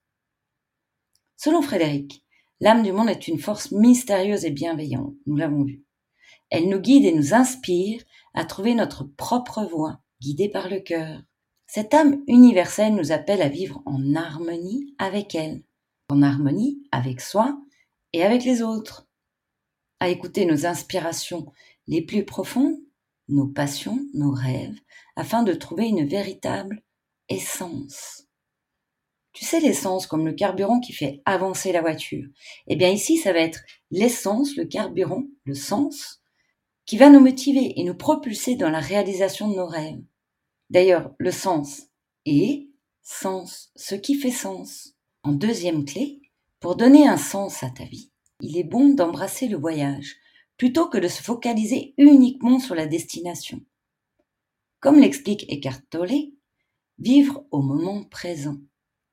Selon 1.37 1.63
Frédéric, 1.63 2.27
L'âme 2.61 2.83
du 2.83 2.91
monde 2.91 3.11
est 3.11 3.29
une 3.29 3.39
force 3.39 3.71
mystérieuse 3.71 4.47
et 4.47 4.51
bienveillante, 4.51 5.15
nous 5.27 5.37
l'avons 5.37 5.65
vu. 5.65 5.85
Elle 6.49 6.71
nous 6.71 6.81
guide 6.81 7.05
et 7.05 7.13
nous 7.13 7.35
inspire 7.35 8.03
à 8.33 8.47
trouver 8.47 8.75
notre 8.75 9.05
propre 9.05 9.65
voie, 9.65 10.01
guidée 10.23 10.49
par 10.49 10.71
le 10.71 10.81
cœur. 10.81 11.21
Cette 11.77 11.93
âme 11.93 12.23
universelle 12.27 12.95
nous 12.95 13.13
appelle 13.13 13.43
à 13.43 13.51
vivre 13.51 13.83
en 13.85 14.15
harmonie 14.15 14.95
avec 14.97 15.35
elle, 15.35 15.63
en 16.09 16.23
harmonie 16.23 16.83
avec 16.91 17.21
soi 17.21 17.61
et 18.15 18.23
avec 18.23 18.45
les 18.45 18.63
autres, 18.63 19.07
à 20.01 20.09
écouter 20.09 20.47
nos 20.47 20.65
inspirations 20.65 21.53
les 21.87 22.01
plus 22.01 22.25
profondes, 22.25 22.79
nos 23.29 23.47
passions, 23.47 24.01
nos 24.15 24.31
rêves, 24.31 24.81
afin 25.17 25.43
de 25.43 25.53
trouver 25.53 25.87
une 25.87 26.07
véritable 26.07 26.83
essence. 27.29 28.27
Tu 29.35 29.45
sais 29.45 29.61
l'essence 29.61 30.07
comme 30.07 30.25
le 30.25 30.33
carburant 30.33 30.81
qui 30.81 30.95
fait 30.95 31.21
avancer 31.27 31.73
la 31.73 31.83
voiture. 31.83 32.25
Eh 32.69 32.77
bien 32.77 32.89
ici, 32.89 33.19
ça 33.19 33.35
va 33.35 33.41
être 33.41 33.61
l'essence, 33.91 34.57
le 34.57 34.65
carburant, 34.65 35.25
le 35.45 35.53
sens, 35.55 36.23
qui 36.87 36.97
va 36.97 37.11
nous 37.11 37.21
motiver 37.21 37.79
et 37.79 37.85
nous 37.85 37.99
propulser 37.99 38.57
dans 38.57 38.71
la 38.71 38.81
réalisation 38.81 39.51
de 39.51 39.57
nos 39.57 39.67
rêves. 39.67 40.01
D'ailleurs, 40.71 41.15
le 41.19 41.31
sens 41.31 41.83
est 42.25 42.69
sens, 43.03 43.71
ce 43.77 43.95
qui 43.95 44.15
fait 44.15 44.31
sens. 44.31 44.95
En 45.23 45.33
deuxième 45.33 45.85
clé, 45.85 46.21
pour 46.61 46.77
donner 46.77 47.07
un 47.07 47.17
sens 47.17 47.63
à 47.63 47.71
ta 47.71 47.85
vie, 47.85 48.11
il 48.41 48.59
est 48.59 48.65
bon 48.65 48.95
d'embrasser 48.95 49.49
le 49.49 49.57
voyage, 49.57 50.17
plutôt 50.57 50.89
que 50.89 50.99
de 50.99 51.09
se 51.09 51.23
focaliser 51.23 51.95
uniquement 51.99 52.59
sur 52.59 52.75
la 52.75 52.87
destination. 52.87 53.61
Comme 54.81 54.99
l'explique 54.99 55.51
Eckhart 55.51 55.83
Tolle, 55.91 56.33
vivre 56.99 57.45
au 57.51 57.63
moment 57.63 58.05
présent. 58.05 58.57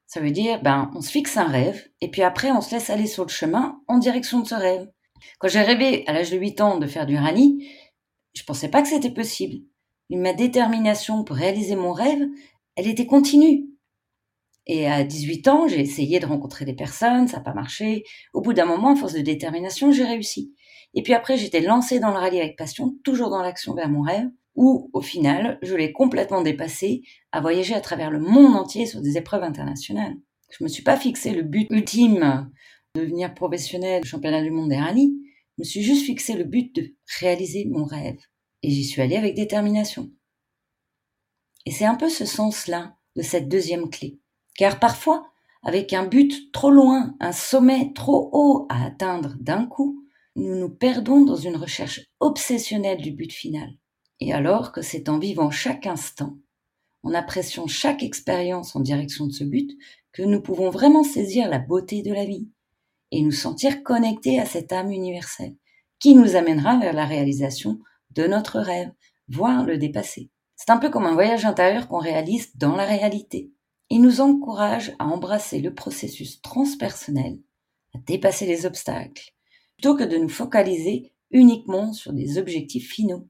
Ça 0.08 0.20
veut 0.20 0.32
dire, 0.32 0.62
ben, 0.62 0.92
on 0.96 1.02
se 1.02 1.12
fixe 1.12 1.38
un 1.38 1.48
rêve, 1.48 1.90
et 2.02 2.10
puis 2.10 2.22
après, 2.22 2.52
on 2.52 2.62
se 2.62 2.72
laisse 2.72 2.90
aller 2.90 3.08
sur 3.08 3.24
le 3.24 3.30
chemin 3.30 3.82
en 3.88 3.98
direction 3.98 4.40
de 4.40 4.48
ce 4.48 4.56
rêve. 4.56 4.88
Quand 5.40 5.48
j'ai 5.48 5.62
rêvé 5.62 6.06
à 6.08 6.14
l'âge 6.14 6.32
de 6.32 6.38
8 6.38 6.62
ans 6.62 6.78
de 6.78 6.88
faire 6.88 7.06
du 7.06 7.18
rallye, 7.18 7.70
je 8.34 8.44
pensais 8.44 8.70
pas 8.70 8.82
que 8.82 8.88
c'était 8.88 9.14
possible. 9.14 9.66
Ma 10.14 10.34
détermination 10.34 11.24
pour 11.24 11.36
réaliser 11.36 11.76
mon 11.76 11.92
rêve, 11.92 12.22
elle 12.76 12.88
était 12.88 13.08
continue. 13.08 13.66
Et 14.66 14.88
à 14.88 15.04
18 15.04 15.48
ans, 15.48 15.68
j'ai 15.68 15.82
essayé 15.82 16.20
de 16.20 16.26
rencontrer 16.26 16.66
des 16.66 16.76
personnes, 16.76 17.28
ça 17.28 17.38
n'a 17.38 17.44
pas 17.44 17.54
marché. 17.54 18.04
Au 18.34 18.42
bout 18.42 18.54
d'un 18.54 18.66
moment, 18.66 18.94
à 18.94 18.96
force 18.96 19.14
de 19.14 19.22
détermination, 19.22 19.92
j'ai 19.92 20.06
réussi. 20.06 20.54
Et 20.94 21.02
puis 21.02 21.14
après, 21.14 21.38
j'étais 21.38 21.60
lancée 21.60 22.00
dans 22.00 22.12
le 22.12 22.18
rallye 22.18 22.40
avec 22.40 22.58
passion, 22.58 22.96
toujours 23.04 23.30
dans 23.30 23.42
l'action 23.42 23.74
vers 23.74 23.90
mon 23.90 24.02
rêve 24.02 24.30
où, 24.56 24.90
au 24.94 25.02
final, 25.02 25.58
je 25.64 25.76
l'ai 25.76 25.92
complètement 25.92 26.44
dépassé 26.44 27.02
à 27.32 27.42
voyager 27.42 27.74
à 27.74 27.82
travers 27.82 28.12
le 28.12 28.20
monde 28.20 28.56
entier 28.56 28.86
sur 28.86 29.02
des 29.02 29.18
épreuves 29.18 29.44
internationales. 29.44 30.16
Je 30.52 30.64
me 30.64 30.70
suis 30.70 30.84
pas 30.84 30.98
fixé 30.98 31.32
le 31.32 31.42
but 31.42 31.68
ultime 31.72 32.52
de 32.94 33.02
devenir 33.02 33.34
professionnel 33.34 34.06
championnat 34.06 34.44
du 34.44 34.52
monde 34.52 34.70
des 34.70 34.78
rallyes. 34.78 35.18
Je 35.58 35.64
me 35.64 35.64
suis 35.64 35.82
juste 35.82 36.06
fixé 36.06 36.36
le 36.36 36.44
but 36.44 36.76
de 36.76 36.94
réaliser 37.20 37.66
mon 37.66 37.86
rêve. 37.86 38.20
Et 38.64 38.72
j'y 38.72 38.84
suis 38.84 39.02
allée 39.02 39.18
avec 39.18 39.36
détermination. 39.36 40.10
Et 41.66 41.72
c'est 41.72 41.86
un 41.86 41.96
peu 41.96 42.10
ce 42.10 42.26
sens-là 42.26 42.96
de 43.16 43.22
cette 43.22 43.50
deuxième 43.50 43.90
clé. 43.90 44.20
Car 44.56 44.80
parfois, 44.80 45.30
avec 45.64 45.94
un 45.94 46.06
but 46.06 46.52
trop 46.52 46.72
loin, 46.72 47.16
un 47.20 47.32
sommet 47.32 47.92
trop 47.94 48.30
haut 48.34 48.66
à 48.70 48.86
atteindre 48.86 49.36
d'un 49.40 49.66
coup, 49.66 50.04
nous 50.36 50.56
nous 50.56 50.70
perdons 50.70 51.22
dans 51.22 51.36
une 51.36 51.56
recherche 51.56 52.02
obsessionnelle 52.20 53.02
du 53.02 53.12
but 53.12 53.32
final. 53.32 53.70
Et 54.20 54.34
alors 54.34 54.72
que 54.72 54.82
c'est 54.82 55.10
en 55.10 55.20
vivant 55.20 55.52
chaque 55.52 55.86
instant, 55.86 56.38
en 57.04 57.14
appréciant 57.14 57.68
chaque 57.68 58.04
expérience 58.04 58.76
en 58.76 58.80
direction 58.80 59.28
de 59.28 59.32
ce 59.32 59.44
but, 59.44 59.72
que 60.12 60.24
nous 60.24 60.42
pouvons 60.42 60.70
vraiment 60.70 61.04
saisir 61.04 61.50
la 61.50 61.60
beauté 61.60 62.02
de 62.02 62.14
la 62.14 62.26
vie 62.26 62.50
et 63.12 63.22
nous 63.22 63.32
sentir 63.32 63.84
connectés 63.84 64.40
à 64.40 64.46
cette 64.46 64.72
âme 64.72 64.92
universelle 64.92 65.56
qui 66.00 66.16
nous 66.16 66.36
amènera 66.36 66.78
vers 66.80 66.94
la 66.94 67.06
réalisation 67.06 67.80
de 68.16 68.28
notre 68.28 68.60
rêve, 68.60 68.92
voire 69.28 69.66
le 69.66 69.78
dépasser. 69.78 70.30
C'est 70.56 70.70
un 70.70 70.78
peu 70.78 70.90
comme 70.90 71.06
un 71.06 71.14
voyage 71.14 71.46
intérieur 71.46 71.88
qu'on 71.88 72.00
réalise 72.00 72.56
dans 72.56 72.76
la 72.76 72.86
réalité. 72.86 73.52
Il 73.90 74.02
nous 74.02 74.22
encourage 74.22 74.94
à 75.00 75.06
embrasser 75.06 75.60
le 75.60 75.74
processus 75.74 76.42
transpersonnel, 76.42 77.40
à 77.94 78.00
dépasser 78.00 78.46
les 78.46 78.66
obstacles, 78.66 79.34
plutôt 79.78 79.96
que 79.96 80.04
de 80.04 80.18
nous 80.18 80.30
focaliser 80.30 81.14
uniquement 81.32 81.94
sur 81.94 82.14
des 82.14 82.38
objectifs 82.38 82.92
finaux 82.92 83.28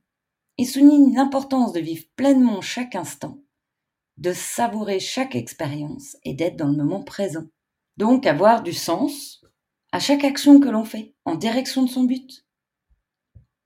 et 0.57 0.65
souligne 0.65 1.15
l'importance 1.15 1.73
de 1.73 1.79
vivre 1.79 2.05
pleinement 2.15 2.61
chaque 2.61 2.95
instant, 2.95 3.39
de 4.17 4.33
savourer 4.33 4.99
chaque 4.99 5.35
expérience 5.35 6.17
et 6.23 6.33
d'être 6.33 6.57
dans 6.57 6.67
le 6.67 6.77
moment 6.77 7.03
présent. 7.03 7.45
Donc 7.97 8.25
avoir 8.25 8.63
du 8.63 8.73
sens 8.73 9.43
à 9.91 9.99
chaque 9.99 10.23
action 10.23 10.59
que 10.59 10.69
l'on 10.69 10.85
fait 10.85 11.13
en 11.25 11.35
direction 11.35 11.83
de 11.83 11.89
son 11.89 12.03
but. 12.03 12.45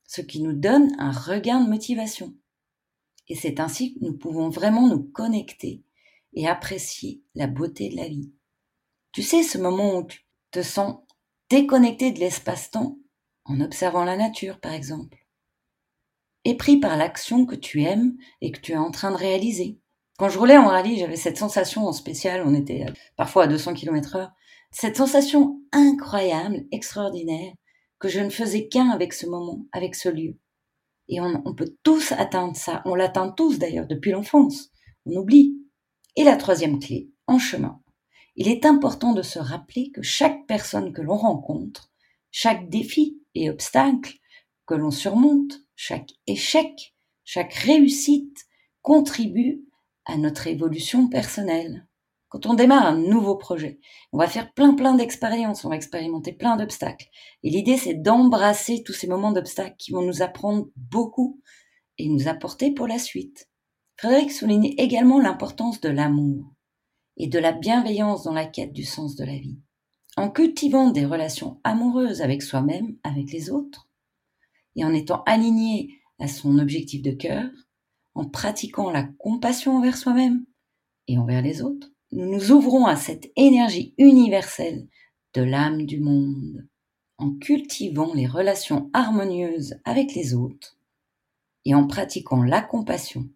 Ce 0.07 0.21
qui 0.21 0.41
nous 0.41 0.53
donne 0.53 0.95
un 0.99 1.11
regain 1.11 1.63
de 1.63 1.69
motivation. 1.69 2.33
Et 3.27 3.35
c'est 3.35 3.59
ainsi 3.59 3.93
que 3.93 4.05
nous 4.05 4.17
pouvons 4.17 4.49
vraiment 4.49 4.87
nous 4.87 5.03
connecter 5.03 5.83
et 6.33 6.47
apprécier 6.47 7.21
la 7.35 7.45
beauté 7.45 7.89
de 7.89 7.97
la 7.97 8.07
vie. 8.07 8.31
Tu 9.11 9.21
sais, 9.21 9.43
ce 9.43 9.57
moment 9.57 9.97
où 9.97 10.03
tu 10.07 10.25
te 10.51 10.63
sens 10.63 10.97
déconnecté 11.49 12.11
de 12.11 12.19
l'espace-temps 12.19 12.97
en 13.45 13.61
observant 13.61 14.03
la 14.03 14.17
nature, 14.17 14.59
par 14.59 14.73
exemple 14.73 15.27
et 16.47 16.55
pris 16.55 16.77
par 16.77 16.95
l'action 16.95 17.45
que 17.45 17.55
tu 17.55 17.83
aimes 17.83 18.15
et 18.39 18.53
que 18.53 18.61
tu 18.61 18.71
es 18.71 18.77
en 18.77 18.89
train 18.89 19.11
de 19.11 19.17
réaliser. 19.17 19.81
Quand 20.17 20.29
je 20.29 20.39
roulais 20.39 20.57
en 20.57 20.67
rallye, 20.67 20.97
j'avais 20.97 21.17
cette 21.17 21.37
sensation 21.37 21.85
en 21.85 21.91
spécial, 21.91 22.41
on 22.45 22.55
était 22.55 22.85
parfois 23.17 23.43
à 23.43 23.47
200 23.47 23.73
km 23.73 24.15
heure, 24.15 24.31
cette 24.71 24.95
sensation 24.95 25.59
incroyable, 25.73 26.63
extraordinaire, 26.71 27.51
que 27.99 28.07
je 28.07 28.19
ne 28.19 28.29
faisais 28.29 28.67
qu'un 28.67 28.89
avec 28.89 29.13
ce 29.13 29.25
moment, 29.25 29.65
avec 29.71 29.95
ce 29.95 30.09
lieu. 30.09 30.37
Et 31.09 31.21
on, 31.21 31.53
peut 31.55 31.75
tous 31.83 32.11
atteindre 32.11 32.55
ça, 32.55 32.81
on 32.85 32.95
l'atteint 32.95 33.29
tous 33.29 33.59
d'ailleurs 33.59 33.87
depuis 33.87 34.11
l'enfance, 34.11 34.69
on 35.05 35.15
oublie. 35.15 35.57
Et 36.15 36.23
la 36.23 36.35
troisième 36.35 36.79
clé, 36.79 37.09
en 37.27 37.39
chemin. 37.39 37.81
Il 38.35 38.47
est 38.47 38.65
important 38.65 39.13
de 39.13 39.21
se 39.21 39.39
rappeler 39.39 39.91
que 39.91 40.01
chaque 40.01 40.45
personne 40.47 40.91
que 40.91 41.01
l'on 41.01 41.15
rencontre, 41.15 41.91
chaque 42.31 42.69
défi 42.69 43.21
et 43.35 43.49
obstacle 43.49 44.17
que 44.65 44.75
l'on 44.75 44.91
surmonte, 44.91 45.61
chaque 45.75 46.11
échec, 46.27 46.93
chaque 47.23 47.53
réussite 47.53 48.45
contribue 48.81 49.63
à 50.05 50.17
notre 50.17 50.47
évolution 50.47 51.07
personnelle. 51.07 51.86
Quand 52.29 52.45
on 52.45 52.55
démarre 52.55 52.85
un 52.85 52.97
nouveau 52.97 53.35
projet, 53.35 53.79
on 54.11 54.17
va 54.17 54.27
faire 54.27 54.53
plein 54.53 54.73
plein 54.73 54.95
d'expériences, 54.95 55.63
on 55.63 55.69
va 55.69 55.77
expérimenter 55.77 56.33
plein 56.33 56.57
d'obstacles. 56.57 57.07
Et 57.43 57.49
l'idée, 57.49 57.77
c'est 57.77 57.93
d'embrasser 57.93 58.83
tous 58.83 58.93
ces 58.93 59.07
moments 59.07 59.31
d'obstacles 59.31 59.77
qui 59.77 59.91
vont 59.91 60.01
nous 60.01 60.21
apprendre 60.21 60.67
beaucoup 60.75 61.41
et 61.97 62.09
nous 62.09 62.27
apporter 62.27 62.71
pour 62.71 62.87
la 62.87 62.99
suite. 62.99 63.49
Frédéric 63.97 64.31
souligne 64.31 64.73
également 64.77 65.19
l'importance 65.19 65.79
de 65.79 65.89
l'amour 65.89 66.53
et 67.15 67.27
de 67.27 67.39
la 67.39 67.53
bienveillance 67.53 68.23
dans 68.23 68.33
la 68.33 68.45
quête 68.45 68.73
du 68.73 68.83
sens 68.83 69.15
de 69.15 69.23
la 69.23 69.37
vie. 69.37 69.59
En 70.17 70.29
cultivant 70.29 70.91
des 70.91 71.05
relations 71.05 71.59
amoureuses 71.63 72.21
avec 72.21 72.41
soi-même, 72.41 72.97
avec 73.03 73.31
les 73.31 73.49
autres, 73.49 73.87
et 74.75 74.83
en 74.83 74.93
étant 74.93 75.23
aligné 75.25 75.99
à 76.19 76.27
son 76.27 76.59
objectif 76.59 77.01
de 77.01 77.11
cœur, 77.11 77.49
en 78.15 78.27
pratiquant 78.27 78.89
la 78.89 79.03
compassion 79.03 79.77
envers 79.77 79.97
soi-même 79.97 80.45
et 81.07 81.17
envers 81.17 81.41
les 81.41 81.61
autres, 81.61 81.89
nous 82.11 82.29
nous 82.29 82.51
ouvrons 82.51 82.85
à 82.85 82.95
cette 82.95 83.31
énergie 83.35 83.93
universelle 83.97 84.87
de 85.33 85.41
l'âme 85.41 85.85
du 85.85 85.99
monde, 85.99 86.67
en 87.17 87.31
cultivant 87.31 88.13
les 88.13 88.27
relations 88.27 88.89
harmonieuses 88.93 89.75
avec 89.85 90.13
les 90.15 90.33
autres 90.33 90.77
et 91.65 91.75
en 91.75 91.85
pratiquant 91.85 92.43
la 92.43 92.61
compassion 92.61 93.27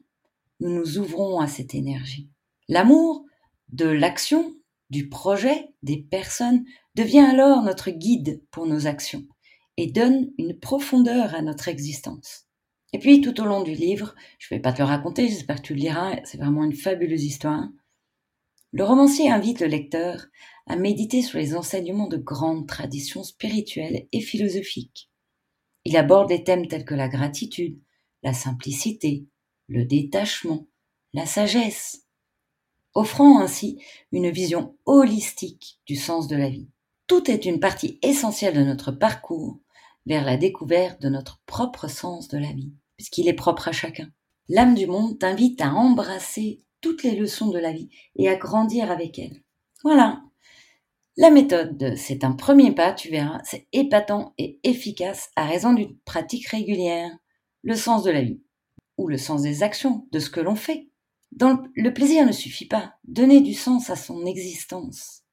nous 0.61 0.69
nous 0.69 0.99
ouvrons 0.99 1.39
à 1.39 1.47
cette 1.47 1.73
énergie. 1.73 2.29
L'amour 2.69 3.25
de 3.69 3.87
l'action, 3.87 4.55
du 4.89 5.09
projet, 5.09 5.73
des 5.81 5.97
personnes 5.97 6.65
devient 6.95 7.19
alors 7.19 7.63
notre 7.63 7.89
guide 7.89 8.43
pour 8.51 8.67
nos 8.67 8.87
actions 8.87 9.25
et 9.77 9.91
donne 9.91 10.31
une 10.37 10.57
profondeur 10.59 11.33
à 11.33 11.41
notre 11.41 11.67
existence. 11.67 12.45
Et 12.93 12.99
puis 12.99 13.21
tout 13.21 13.39
au 13.41 13.45
long 13.45 13.63
du 13.63 13.73
livre, 13.73 14.13
je 14.37 14.53
ne 14.53 14.57
vais 14.57 14.61
pas 14.61 14.73
te 14.73 14.79
le 14.79 14.87
raconter, 14.87 15.27
j'espère 15.29 15.57
que 15.57 15.67
tu 15.67 15.73
le 15.73 15.79
liras, 15.79 16.17
c'est 16.25 16.37
vraiment 16.37 16.63
une 16.63 16.75
fabuleuse 16.75 17.23
histoire. 17.23 17.69
Le 18.73 18.83
romancier 18.85 19.29
invite 19.29 19.59
le 19.59 19.67
lecteur 19.67 20.25
à 20.65 20.77
méditer 20.77 21.21
sur 21.21 21.37
les 21.37 21.55
enseignements 21.55 22.07
de 22.07 22.17
grandes 22.17 22.67
traditions 22.67 23.23
spirituelles 23.23 24.07
et 24.11 24.21
philosophiques. 24.21 25.09
Il 25.83 25.97
aborde 25.97 26.29
des 26.29 26.43
thèmes 26.43 26.67
tels 26.67 26.85
que 26.85 26.95
la 26.95 27.09
gratitude, 27.09 27.79
la 28.23 28.33
simplicité, 28.33 29.25
le 29.67 29.83
détachement, 29.83 30.67
la 31.13 31.25
sagesse, 31.25 32.05
offrant 32.93 33.39
ainsi 33.39 33.81
une 34.11 34.29
vision 34.29 34.75
holistique 34.85 35.79
du 35.85 35.95
sens 35.95 36.27
de 36.27 36.35
la 36.35 36.49
vie. 36.49 36.69
Tout 37.07 37.29
est 37.29 37.45
une 37.45 37.59
partie 37.59 37.99
essentielle 38.01 38.55
de 38.55 38.63
notre 38.63 38.91
parcours 38.91 39.59
vers 40.05 40.23
la 40.23 40.37
découverte 40.37 41.01
de 41.01 41.09
notre 41.09 41.41
propre 41.45 41.89
sens 41.89 42.27
de 42.29 42.37
la 42.37 42.53
vie, 42.53 42.71
puisqu'il 42.95 43.27
est 43.27 43.33
propre 43.33 43.67
à 43.67 43.71
chacun. 43.71 44.09
L'âme 44.47 44.75
du 44.75 44.87
monde 44.87 45.19
t'invite 45.19 45.61
à 45.61 45.73
embrasser 45.73 46.61
toutes 46.81 47.03
les 47.03 47.15
leçons 47.15 47.50
de 47.50 47.59
la 47.59 47.71
vie 47.71 47.89
et 48.15 48.29
à 48.29 48.35
grandir 48.35 48.91
avec 48.91 49.17
elles. 49.19 49.41
Voilà. 49.83 50.23
La 51.17 51.29
méthode, 51.29 51.93
c'est 51.97 52.23
un 52.23 52.31
premier 52.31 52.73
pas, 52.73 52.93
tu 52.93 53.09
verras, 53.09 53.41
c'est 53.43 53.67
épatant 53.73 54.33
et 54.38 54.59
efficace 54.63 55.29
à 55.35 55.45
raison 55.45 55.73
d'une 55.73 55.97
pratique 56.00 56.47
régulière. 56.47 57.11
Le 57.63 57.75
sens 57.75 58.03
de 58.03 58.11
la 58.11 58.21
vie, 58.21 58.41
ou 58.97 59.07
le 59.07 59.17
sens 59.17 59.43
des 59.43 59.61
actions, 59.61 60.07
de 60.11 60.19
ce 60.19 60.29
que 60.29 60.39
l'on 60.39 60.55
fait. 60.55 60.89
Dans 61.31 61.61
le 61.75 61.93
plaisir 61.93 62.25
ne 62.25 62.31
suffit 62.31 62.67
pas. 62.67 62.95
Donner 63.03 63.41
du 63.41 63.53
sens 63.53 63.89
à 63.89 63.95
son 63.95 64.25
existence. 64.25 65.23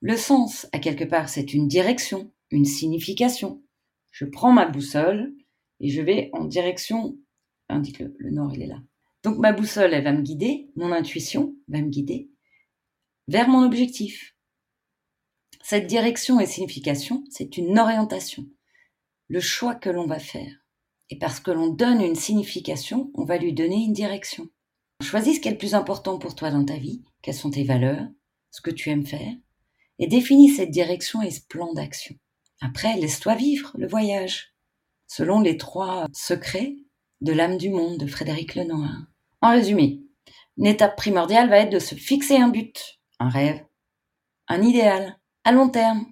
Le 0.00 0.16
sens, 0.16 0.66
à 0.72 0.78
quelque 0.78 1.04
part, 1.04 1.28
c'est 1.28 1.52
une 1.52 1.68
direction, 1.68 2.32
une 2.50 2.64
signification, 2.64 3.62
je 4.14 4.24
prends 4.24 4.52
ma 4.52 4.66
boussole 4.66 5.34
et 5.80 5.88
je 5.88 6.00
vais 6.00 6.30
en 6.32 6.44
direction, 6.44 7.18
indique-le, 7.68 8.14
le 8.18 8.30
nord 8.30 8.52
il 8.54 8.62
est 8.62 8.68
là. 8.68 8.80
Donc 9.24 9.38
ma 9.38 9.52
boussole, 9.52 9.94
elle 9.94 10.04
va 10.04 10.12
me 10.12 10.22
guider, 10.22 10.70
mon 10.76 10.92
intuition 10.92 11.56
va 11.68 11.80
me 11.80 11.88
guider 11.88 12.30
vers 13.28 13.48
mon 13.48 13.64
objectif. 13.64 14.36
Cette 15.62 15.86
direction 15.86 16.40
et 16.40 16.46
signification, 16.46 17.24
c'est 17.30 17.56
une 17.56 17.78
orientation, 17.78 18.46
le 19.28 19.40
choix 19.40 19.74
que 19.74 19.88
l'on 19.88 20.06
va 20.06 20.18
faire. 20.18 20.52
Et 21.10 21.18
parce 21.18 21.40
que 21.40 21.50
l'on 21.50 21.68
donne 21.68 22.02
une 22.02 22.14
signification, 22.14 23.10
on 23.14 23.24
va 23.24 23.38
lui 23.38 23.52
donner 23.52 23.76
une 23.76 23.92
direction. 23.92 24.48
Choisis 25.02 25.36
ce 25.36 25.40
qui 25.40 25.48
est 25.48 25.52
le 25.52 25.58
plus 25.58 25.74
important 25.74 26.18
pour 26.18 26.34
toi 26.34 26.50
dans 26.50 26.64
ta 26.64 26.76
vie, 26.76 27.02
quelles 27.22 27.34
sont 27.34 27.50
tes 27.50 27.64
valeurs, 27.64 28.06
ce 28.50 28.60
que 28.60 28.70
tu 28.70 28.90
aimes 28.90 29.06
faire, 29.06 29.34
et 29.98 30.06
définis 30.06 30.50
cette 30.50 30.70
direction 30.70 31.22
et 31.22 31.30
ce 31.30 31.40
plan 31.46 31.72
d'action. 31.72 32.14
Après, 32.60 32.96
laisse-toi 32.96 33.34
vivre 33.34 33.72
le 33.78 33.86
voyage, 33.86 34.54
selon 35.06 35.40
les 35.40 35.56
trois 35.56 36.06
secrets 36.12 36.76
de 37.20 37.32
l'âme 37.32 37.58
du 37.58 37.70
monde 37.70 37.98
de 37.98 38.06
Frédéric 38.06 38.54
Lenoir. 38.54 39.06
En 39.44 39.50
résumé, 39.50 40.00
une 40.56 40.64
étape 40.64 40.96
primordiale 40.96 41.50
va 41.50 41.58
être 41.58 41.72
de 41.72 41.78
se 41.78 41.94
fixer 41.94 42.38
un 42.38 42.48
but, 42.48 42.98
un 43.18 43.28
rêve, 43.28 43.62
un 44.48 44.62
idéal, 44.62 45.18
à 45.44 45.52
long 45.52 45.68
terme. 45.68 46.06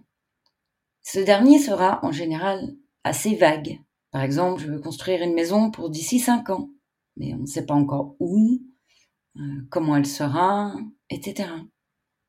Ce 1.00 1.18
dernier 1.18 1.58
sera 1.58 2.04
en 2.04 2.12
général 2.12 2.76
assez 3.04 3.34
vague. 3.34 3.80
Par 4.10 4.20
exemple, 4.20 4.60
je 4.60 4.66
veux 4.66 4.80
construire 4.80 5.22
une 5.22 5.32
maison 5.32 5.70
pour 5.70 5.88
d'ici 5.88 6.18
cinq 6.18 6.50
ans, 6.50 6.68
mais 7.16 7.32
on 7.32 7.38
ne 7.38 7.46
sait 7.46 7.64
pas 7.64 7.72
encore 7.72 8.16
où, 8.20 8.60
euh, 9.36 9.40
comment 9.70 9.96
elle 9.96 10.04
sera, 10.04 10.74
etc. 11.08 11.48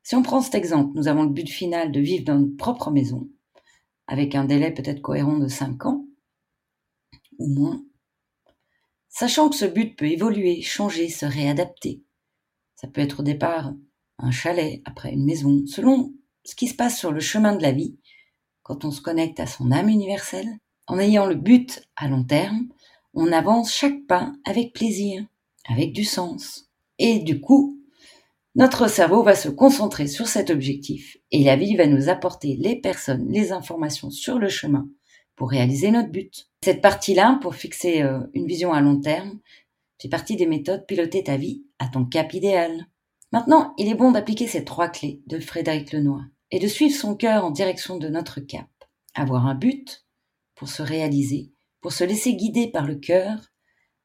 Si 0.02 0.16
on 0.16 0.22
prend 0.22 0.40
cet 0.40 0.54
exemple, 0.54 0.92
nous 0.94 1.06
avons 1.06 1.24
le 1.24 1.34
but 1.34 1.50
final 1.50 1.92
de 1.92 2.00
vivre 2.00 2.24
dans 2.24 2.38
notre 2.38 2.56
propre 2.56 2.90
maison 2.90 3.28
avec 4.06 4.34
un 4.34 4.46
délai 4.46 4.72
peut-être 4.72 5.02
cohérent 5.02 5.36
de 5.36 5.48
5 5.48 5.84
ans, 5.84 6.06
ou 7.38 7.48
moins, 7.48 7.84
sachant 9.14 9.48
que 9.48 9.56
ce 9.56 9.64
but 9.64 9.96
peut 9.96 10.10
évoluer, 10.10 10.60
changer, 10.60 11.08
se 11.08 11.24
réadapter. 11.24 12.02
Ça 12.74 12.88
peut 12.88 13.00
être 13.00 13.20
au 13.20 13.22
départ 13.22 13.72
un 14.18 14.30
chalet, 14.32 14.82
après 14.84 15.12
une 15.12 15.24
maison, 15.24 15.64
selon 15.66 16.12
ce 16.44 16.56
qui 16.56 16.66
se 16.66 16.74
passe 16.74 16.98
sur 16.98 17.12
le 17.12 17.20
chemin 17.20 17.54
de 17.54 17.62
la 17.62 17.70
vie, 17.70 17.96
quand 18.62 18.84
on 18.84 18.90
se 18.90 19.00
connecte 19.00 19.38
à 19.38 19.46
son 19.46 19.70
âme 19.70 19.88
universelle, 19.88 20.58
en 20.86 20.98
ayant 20.98 21.26
le 21.26 21.36
but 21.36 21.82
à 21.96 22.08
long 22.08 22.24
terme, 22.24 22.68
on 23.14 23.30
avance 23.32 23.72
chaque 23.72 24.04
pas 24.06 24.32
avec 24.44 24.72
plaisir, 24.72 25.24
avec 25.68 25.92
du 25.92 26.04
sens. 26.04 26.68
Et 26.98 27.20
du 27.20 27.40
coup, 27.40 27.78
notre 28.56 28.88
cerveau 28.88 29.22
va 29.22 29.36
se 29.36 29.48
concentrer 29.48 30.08
sur 30.08 30.26
cet 30.26 30.50
objectif 30.50 31.16
et 31.30 31.44
la 31.44 31.56
vie 31.56 31.76
va 31.76 31.86
nous 31.86 32.08
apporter 32.08 32.56
les 32.56 32.76
personnes, 32.80 33.28
les 33.30 33.52
informations 33.52 34.10
sur 34.10 34.38
le 34.38 34.48
chemin 34.48 34.88
pour 35.36 35.50
réaliser 35.50 35.90
notre 35.90 36.10
but. 36.10 36.48
Cette 36.64 36.80
partie-là, 36.80 37.38
pour 37.42 37.56
fixer 37.56 38.00
euh, 38.00 38.20
une 38.32 38.46
vision 38.46 38.72
à 38.72 38.80
long 38.80 38.98
terme, 38.98 39.38
fait 40.00 40.08
partie 40.08 40.36
des 40.36 40.46
méthodes 40.46 40.86
piloter 40.86 41.22
ta 41.22 41.36
vie 41.36 41.62
à 41.78 41.88
ton 41.88 42.06
cap 42.06 42.32
idéal. 42.32 42.86
Maintenant, 43.32 43.74
il 43.76 43.86
est 43.86 43.94
bon 43.94 44.12
d'appliquer 44.12 44.46
ces 44.46 44.64
trois 44.64 44.88
clés 44.88 45.20
de 45.26 45.38
Frédéric 45.40 45.92
Lenoir 45.92 46.24
et 46.50 46.58
de 46.58 46.66
suivre 46.66 46.96
son 46.96 47.16
cœur 47.16 47.44
en 47.44 47.50
direction 47.50 47.98
de 47.98 48.08
notre 48.08 48.40
cap. 48.40 48.66
Avoir 49.12 49.46
un 49.46 49.54
but 49.54 50.06
pour 50.54 50.68
se 50.68 50.80
réaliser, 50.80 51.52
pour 51.82 51.92
se 51.92 52.02
laisser 52.02 52.34
guider 52.34 52.68
par 52.68 52.86
le 52.86 52.94
cœur 52.94 53.52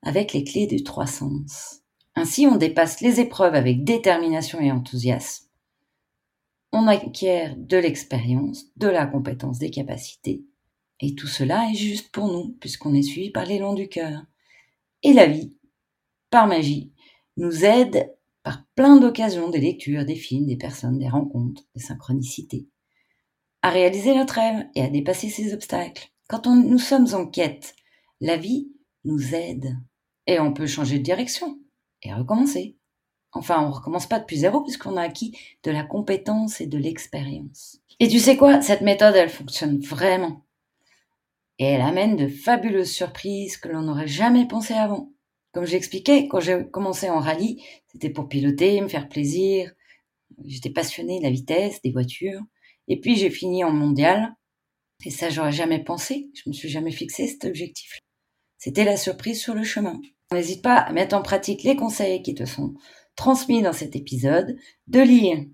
avec 0.02 0.34
les 0.34 0.44
clés 0.44 0.68
des 0.68 0.84
trois 0.84 1.08
sens. 1.08 1.80
Ainsi, 2.16 2.46
on 2.46 2.58
dépasse 2.58 3.00
les 3.00 3.22
épreuves 3.22 3.56
avec 3.56 3.86
détermination 3.86 4.60
et 4.60 4.74
enthousiasme. 4.74 5.48
On 6.74 6.88
acquiert 6.88 7.56
de 7.56 7.78
l'expérience, 7.78 8.66
de 8.76 8.90
la 8.90 9.06
compétence, 9.06 9.60
des 9.60 9.72
capacités. 9.72 10.44
Et 11.02 11.16
tout 11.16 11.28
cela 11.28 11.70
est 11.72 11.76
juste 11.76 12.12
pour 12.12 12.28
nous, 12.28 12.56
puisqu'on 12.60 12.94
est 12.94 13.04
suivi 13.04 13.30
par 13.30 13.46
l'élan 13.46 13.74
du 13.74 13.88
cœur. 13.88 14.24
Et 15.04 15.14
la 15.14 15.28
vie, 15.28 15.56
par 16.30 16.48
magie, 16.48 16.92
nous 17.38 17.64
aide 17.64 18.14
par 18.44 18.66
plein 18.76 18.98
d'occasions, 18.98 19.50
des 19.50 19.62
lectures, 19.62 20.06
des 20.06 20.16
films, 20.16 20.48
des 20.48 20.58
personnes, 20.58 20.98
des 20.98 21.10
rencontres, 21.10 21.64
des 21.76 21.82
synchronicités, 21.82 22.68
à 23.62 23.70
réaliser 23.70 24.16
notre 24.16 24.36
rêve 24.36 24.68
et 24.76 24.82
à 24.82 24.90
dépasser 24.90 25.30
ces 25.30 25.54
obstacles. 25.54 26.10
Quand 26.28 26.46
nous 26.48 26.80
sommes 26.80 27.14
en 27.14 27.26
quête, 27.26 27.76
la 28.22 28.38
vie 28.38 28.72
nous 29.06 29.36
aide. 29.36 29.78
Et 30.28 30.40
on 30.40 30.54
peut 30.54 30.68
changer 30.68 31.00
de 31.00 31.04
direction 31.04 31.60
et 32.04 32.14
recommencer. 32.14 32.78
Enfin, 33.32 33.66
on 33.66 33.72
recommence 33.72 34.08
pas 34.08 34.20
depuis 34.20 34.38
zéro 34.38 34.62
puisqu'on 34.62 34.98
a 34.98 35.02
acquis 35.02 35.38
de 35.64 35.72
la 35.72 35.84
compétence 35.84 36.62
et 36.62 36.68
de 36.68 36.78
l'expérience. 36.78 37.82
Et 38.00 38.08
tu 38.08 38.20
sais 38.20 38.38
quoi? 38.38 38.62
Cette 38.62 38.82
méthode, 38.82 39.16
elle 39.16 39.30
fonctionne 39.30 39.80
vraiment. 39.80 40.46
Et 41.60 41.66
elle 41.66 41.82
amène 41.82 42.16
de 42.16 42.28
fabuleuses 42.28 42.92
surprises 42.92 43.58
que 43.58 43.68
l'on 43.68 43.84
n'aurait 43.84 44.08
jamais 44.08 44.48
pensé 44.48 44.74
avant. 44.74 45.12
Comme 45.52 45.66
j'expliquais, 45.66 46.28
quand 46.28 46.40
j'ai 46.40 46.68
commencé 46.72 47.10
en 47.10 47.20
rallye, 47.20 47.64
c'était 47.92 48.10
pour 48.10 48.28
piloter, 48.28 48.82
me 48.82 48.88
faire 48.88 49.10
plaisir. 49.10 49.72
J'étais 50.46 50.70
passionnée 50.70 51.20
de 51.20 51.24
la 51.24 51.32
vitesse, 51.32 51.82
des 51.82 51.92
voitures. 51.92 52.42
Et 52.88 53.00
puis 53.00 53.16
j'ai 53.16 53.30
fini 53.30 53.64
en 53.64 53.72
mondial. 53.72 54.34
Et 55.06 55.12
ça, 55.12 55.30
j'aurais 55.30 55.52
jamais 55.52 55.84
pensé. 55.84 56.30
Je 56.34 56.50
me 56.50 56.54
suis 56.54 56.70
jamais 56.70 56.92
fixé 56.92 57.28
cet 57.28 57.46
objectif. 57.46 58.00
C'était 58.58 58.86
la 58.86 58.98
surprise 58.98 59.42
sur 59.42 59.54
le 59.54 59.64
chemin. 59.64 60.02
N'hésite 60.32 60.62
pas 60.62 60.76
à 60.76 60.92
mettre 60.92 61.16
en 61.16 61.22
pratique 61.22 61.64
les 61.64 61.76
conseils 61.76 62.22
qui 62.22 62.36
te 62.36 62.46
sont 62.46 62.74
transmis 63.16 63.62
dans 63.62 63.74
cet 63.74 63.96
épisode, 63.96 64.56
de 64.88 65.00
lire 65.00 65.46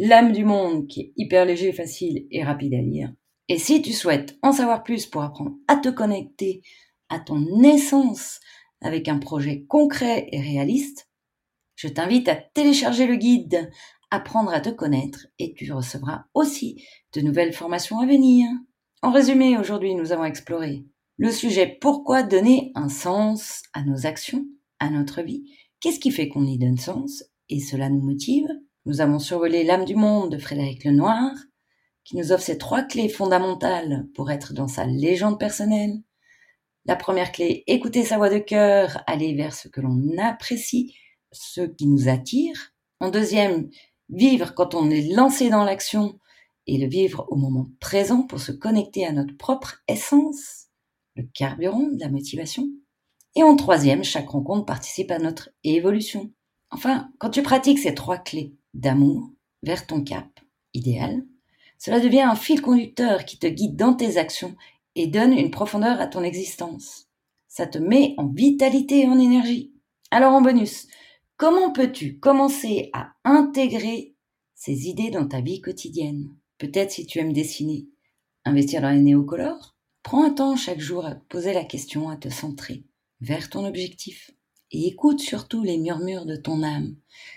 L'âme 0.00 0.30
du 0.30 0.44
monde 0.44 0.86
qui 0.86 1.00
est 1.00 1.12
hyper 1.16 1.44
léger, 1.44 1.72
facile 1.72 2.28
et 2.30 2.44
rapide 2.44 2.74
à 2.74 2.80
lire. 2.80 3.12
Et 3.48 3.58
si 3.58 3.82
tu 3.82 3.92
souhaites 3.92 4.38
en 4.42 4.52
savoir 4.52 4.82
plus 4.82 5.06
pour 5.06 5.22
apprendre 5.22 5.56
à 5.68 5.76
te 5.76 5.88
connecter 5.88 6.62
à 7.08 7.18
ton 7.18 7.62
essence 7.62 8.40
avec 8.80 9.08
un 9.08 9.18
projet 9.18 9.64
concret 9.64 10.28
et 10.32 10.40
réaliste, 10.40 11.08
je 11.74 11.88
t'invite 11.88 12.28
à 12.28 12.36
télécharger 12.36 13.06
le 13.06 13.16
guide 13.16 13.70
Apprendre 14.10 14.52
à 14.52 14.60
te 14.60 14.70
connaître 14.70 15.26
et 15.38 15.52
tu 15.52 15.70
recevras 15.70 16.24
aussi 16.32 16.82
de 17.12 17.20
nouvelles 17.20 17.52
formations 17.52 17.98
à 17.98 18.06
venir. 18.06 18.48
En 19.02 19.12
résumé, 19.12 19.58
aujourd'hui, 19.58 19.94
nous 19.94 20.12
avons 20.12 20.24
exploré 20.24 20.86
le 21.18 21.30
sujet 21.30 21.76
pourquoi 21.78 22.22
donner 22.22 22.72
un 22.74 22.88
sens 22.88 23.62
à 23.74 23.82
nos 23.82 24.06
actions, 24.06 24.46
à 24.78 24.88
notre 24.88 25.20
vie. 25.20 25.44
Qu'est-ce 25.80 26.00
qui 26.00 26.10
fait 26.10 26.28
qu'on 26.28 26.46
y 26.46 26.56
donne 26.56 26.78
sens 26.78 27.22
et 27.50 27.60
cela 27.60 27.90
nous 27.90 28.00
motive 28.00 28.48
Nous 28.86 29.02
avons 29.02 29.18
survolé 29.18 29.62
L'âme 29.62 29.84
du 29.84 29.94
monde 29.94 30.32
de 30.32 30.38
Frédéric 30.38 30.84
Lenoir, 30.84 31.32
qui 32.08 32.16
nous 32.16 32.32
offre 32.32 32.42
ces 32.42 32.56
trois 32.56 32.84
clés 32.84 33.10
fondamentales 33.10 34.06
pour 34.14 34.30
être 34.30 34.54
dans 34.54 34.66
sa 34.66 34.86
légende 34.86 35.38
personnelle. 35.38 36.00
La 36.86 36.96
première 36.96 37.32
clé, 37.32 37.64
écouter 37.66 38.02
sa 38.02 38.16
voix 38.16 38.30
de 38.30 38.38
cœur, 38.38 39.02
aller 39.06 39.34
vers 39.34 39.54
ce 39.54 39.68
que 39.68 39.82
l'on 39.82 40.16
apprécie, 40.16 40.96
ce 41.32 41.60
qui 41.60 41.86
nous 41.86 42.08
attire. 42.08 42.72
En 43.00 43.10
deuxième, 43.10 43.68
vivre 44.08 44.54
quand 44.54 44.74
on 44.74 44.88
est 44.88 45.14
lancé 45.14 45.50
dans 45.50 45.64
l'action 45.64 46.18
et 46.66 46.78
le 46.78 46.86
vivre 46.86 47.26
au 47.28 47.36
moment 47.36 47.66
présent 47.78 48.22
pour 48.22 48.40
se 48.40 48.52
connecter 48.52 49.04
à 49.04 49.12
notre 49.12 49.36
propre 49.36 49.82
essence 49.86 50.68
le 51.14 51.24
carburant 51.34 51.88
de 51.92 52.00
la 52.00 52.08
motivation. 52.08 52.70
Et 53.36 53.42
en 53.42 53.54
troisième, 53.54 54.02
chaque 54.02 54.30
rencontre 54.30 54.64
participe 54.64 55.10
à 55.10 55.18
notre 55.18 55.50
évolution. 55.62 56.32
Enfin, 56.70 57.10
quand 57.18 57.28
tu 57.28 57.42
pratiques 57.42 57.80
ces 57.80 57.94
trois 57.94 58.16
clés 58.16 58.54
d'amour 58.72 59.28
vers 59.62 59.86
ton 59.86 60.02
cap 60.02 60.40
idéal, 60.72 61.22
cela 61.78 62.00
devient 62.00 62.22
un 62.22 62.34
fil 62.34 62.60
conducteur 62.60 63.24
qui 63.24 63.38
te 63.38 63.46
guide 63.46 63.76
dans 63.76 63.94
tes 63.94 64.16
actions 64.18 64.56
et 64.96 65.06
donne 65.06 65.32
une 65.32 65.52
profondeur 65.52 66.00
à 66.00 66.08
ton 66.08 66.22
existence. 66.22 67.06
Ça 67.46 67.66
te 67.66 67.78
met 67.78 68.14
en 68.18 68.26
vitalité 68.26 69.02
et 69.02 69.08
en 69.08 69.18
énergie. 69.18 69.72
Alors 70.10 70.32
en 70.32 70.42
bonus, 70.42 70.88
comment 71.36 71.72
peux-tu 71.72 72.18
commencer 72.18 72.90
à 72.92 73.12
intégrer 73.24 74.14
ces 74.54 74.88
idées 74.88 75.10
dans 75.10 75.26
ta 75.26 75.40
vie 75.40 75.60
quotidienne? 75.60 76.28
Peut-être 76.58 76.90
si 76.90 77.06
tu 77.06 77.20
aimes 77.20 77.32
dessiner, 77.32 77.86
investir 78.44 78.82
dans 78.82 78.90
les 78.90 79.00
néocolores? 79.00 79.76
Prends 80.02 80.24
un 80.24 80.30
temps 80.30 80.56
chaque 80.56 80.80
jour 80.80 81.06
à 81.06 81.14
poser 81.14 81.52
la 81.52 81.64
question, 81.64 82.08
à 82.08 82.16
te 82.16 82.28
centrer 82.28 82.84
vers 83.20 83.50
ton 83.50 83.64
objectif. 83.64 84.32
Et 84.70 84.86
écoute 84.86 85.20
surtout 85.20 85.62
les 85.62 85.78
murmures 85.78 86.26
de 86.26 86.36
ton 86.36 86.62
âme, 86.62 86.96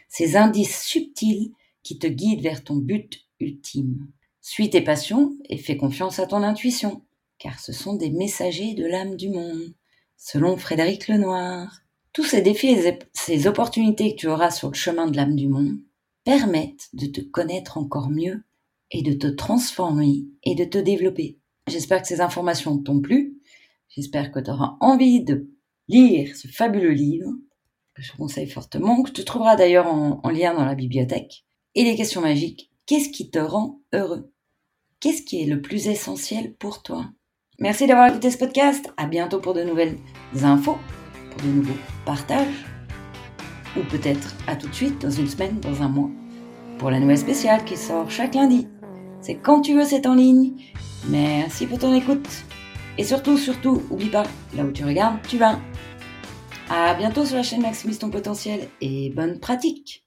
ces 0.10 0.36
indices 0.36 0.84
subtils 0.84 1.54
qui 1.84 2.00
te 2.00 2.08
guident 2.08 2.42
vers 2.42 2.64
ton 2.64 2.76
but 2.76 3.22
ultime. 3.40 4.08
Suis 4.42 4.70
tes 4.70 4.82
passions 4.82 5.38
et 5.50 5.58
fais 5.58 5.78
confiance 5.78 6.20
à 6.20 6.26
ton 6.26 6.44
intuition, 6.44 7.04
car 7.38 7.60
ce 7.60 7.72
sont 7.72 7.94
des 7.94 8.10
messagers 8.10 8.74
de 8.74 8.86
l'âme 8.86 9.16
du 9.16 9.30
monde, 9.30 9.74
selon 10.18 10.58
Frédéric 10.58 11.08
Lenoir. 11.08 11.82
Tous 12.12 12.24
ces 12.24 12.42
défis 12.42 12.70
et 12.70 13.00
ces 13.14 13.48
opportunités 13.48 14.16
que 14.16 14.22
tu 14.22 14.28
auras 14.28 14.52
sur 14.52 14.70
le 14.70 14.76
chemin 14.76 15.08
de 15.08 15.16
l'âme 15.16 15.36
du 15.36 15.48
monde 15.48 15.78
permettent 16.24 16.90
de 16.94 17.06
te 17.06 17.22
connaître 17.22 17.78
encore 17.78 18.10
mieux 18.10 18.44
et 18.90 19.04
de 19.04 19.14
te 19.14 19.28
transformer 19.28 20.26
et 20.44 20.56
de 20.56 20.66
te 20.66 20.78
développer. 20.78 21.38
J'espère 21.68 22.02
que 22.02 22.08
ces 22.08 22.22
informations 22.22 22.78
t'ont 22.78 23.00
plu. 23.00 23.38
J'espère 23.90 24.32
que 24.32 24.40
tu 24.40 24.50
auras 24.50 24.76
envie 24.80 25.24
de 25.24 25.50
lire 25.88 26.36
ce 26.36 26.48
fabuleux 26.48 26.92
livre 26.92 27.32
que 27.94 28.02
je 28.02 28.14
conseille 28.14 28.50
fortement, 28.50 29.04
que 29.04 29.12
tu 29.12 29.24
trouveras 29.24 29.56
d'ailleurs 29.56 29.88
en, 29.88 30.30
lien 30.30 30.54
dans 30.54 30.66
la 30.66 30.76
bibliothèque. 30.76 31.44
Et 31.76 31.84
les 31.84 31.96
questions 31.96 32.22
magiques, 32.22 32.71
qu'est-ce 32.92 33.08
qui 33.08 33.30
te 33.30 33.40
rend 33.40 33.80
heureux? 33.94 34.34
Qu'est-ce 35.00 35.22
qui 35.22 35.42
est 35.42 35.46
le 35.46 35.62
plus 35.62 35.88
essentiel 35.88 36.54
pour 36.56 36.84
toi? 36.84 37.06
Merci 37.58 37.88
d'avoir 37.88 38.10
écouté 38.10 38.30
ce 38.30 38.38
podcast. 38.38 38.92
À 38.98 39.08
bientôt 39.08 39.40
pour 39.40 39.54
de 39.54 39.64
nouvelles 39.64 39.96
infos, 40.44 40.78
pour 41.30 41.42
de 41.42 41.54
nouveaux 41.54 41.80
partages. 42.06 42.66
Ou 43.78 43.84
peut-être 43.90 44.36
à 44.46 44.58
tout 44.58 44.68
de 44.68 44.74
suite, 44.74 45.02
dans 45.02 45.10
une 45.10 45.30
semaine, 45.30 45.58
dans 45.62 45.82
un 45.82 45.88
mois, 45.88 46.10
pour 46.80 46.92
la 46.92 47.00
nouvelle 47.00 47.18
spéciale 47.18 47.64
qui 47.64 47.78
sort 47.78 48.12
chaque 48.12 48.36
lundi. 48.36 48.68
C'est 49.22 49.36
quand 49.36 49.62
tu 49.62 49.74
veux, 49.74 49.86
c'est 49.86 50.06
en 50.06 50.16
ligne. 50.16 50.56
Merci 51.08 51.68
pour 51.68 51.80
ton 51.80 51.96
écoute. 51.96 52.28
Et 52.98 53.06
surtout, 53.06 53.38
surtout, 53.38 53.84
oublie 53.90 54.10
pas, 54.10 54.24
là 54.54 54.66
où 54.66 54.72
tu 54.74 54.84
regardes, 54.84 55.26
tu 55.30 55.38
vas. 55.38 55.62
À 56.70 56.94
bientôt 56.96 57.26
sur 57.26 57.38
la 57.38 57.44
chaîne 57.44 57.62
Maximise 57.62 58.00
ton 58.00 58.10
potentiel 58.10 58.68
et 58.82 59.12
bonne 59.12 59.40
pratique 59.40 60.00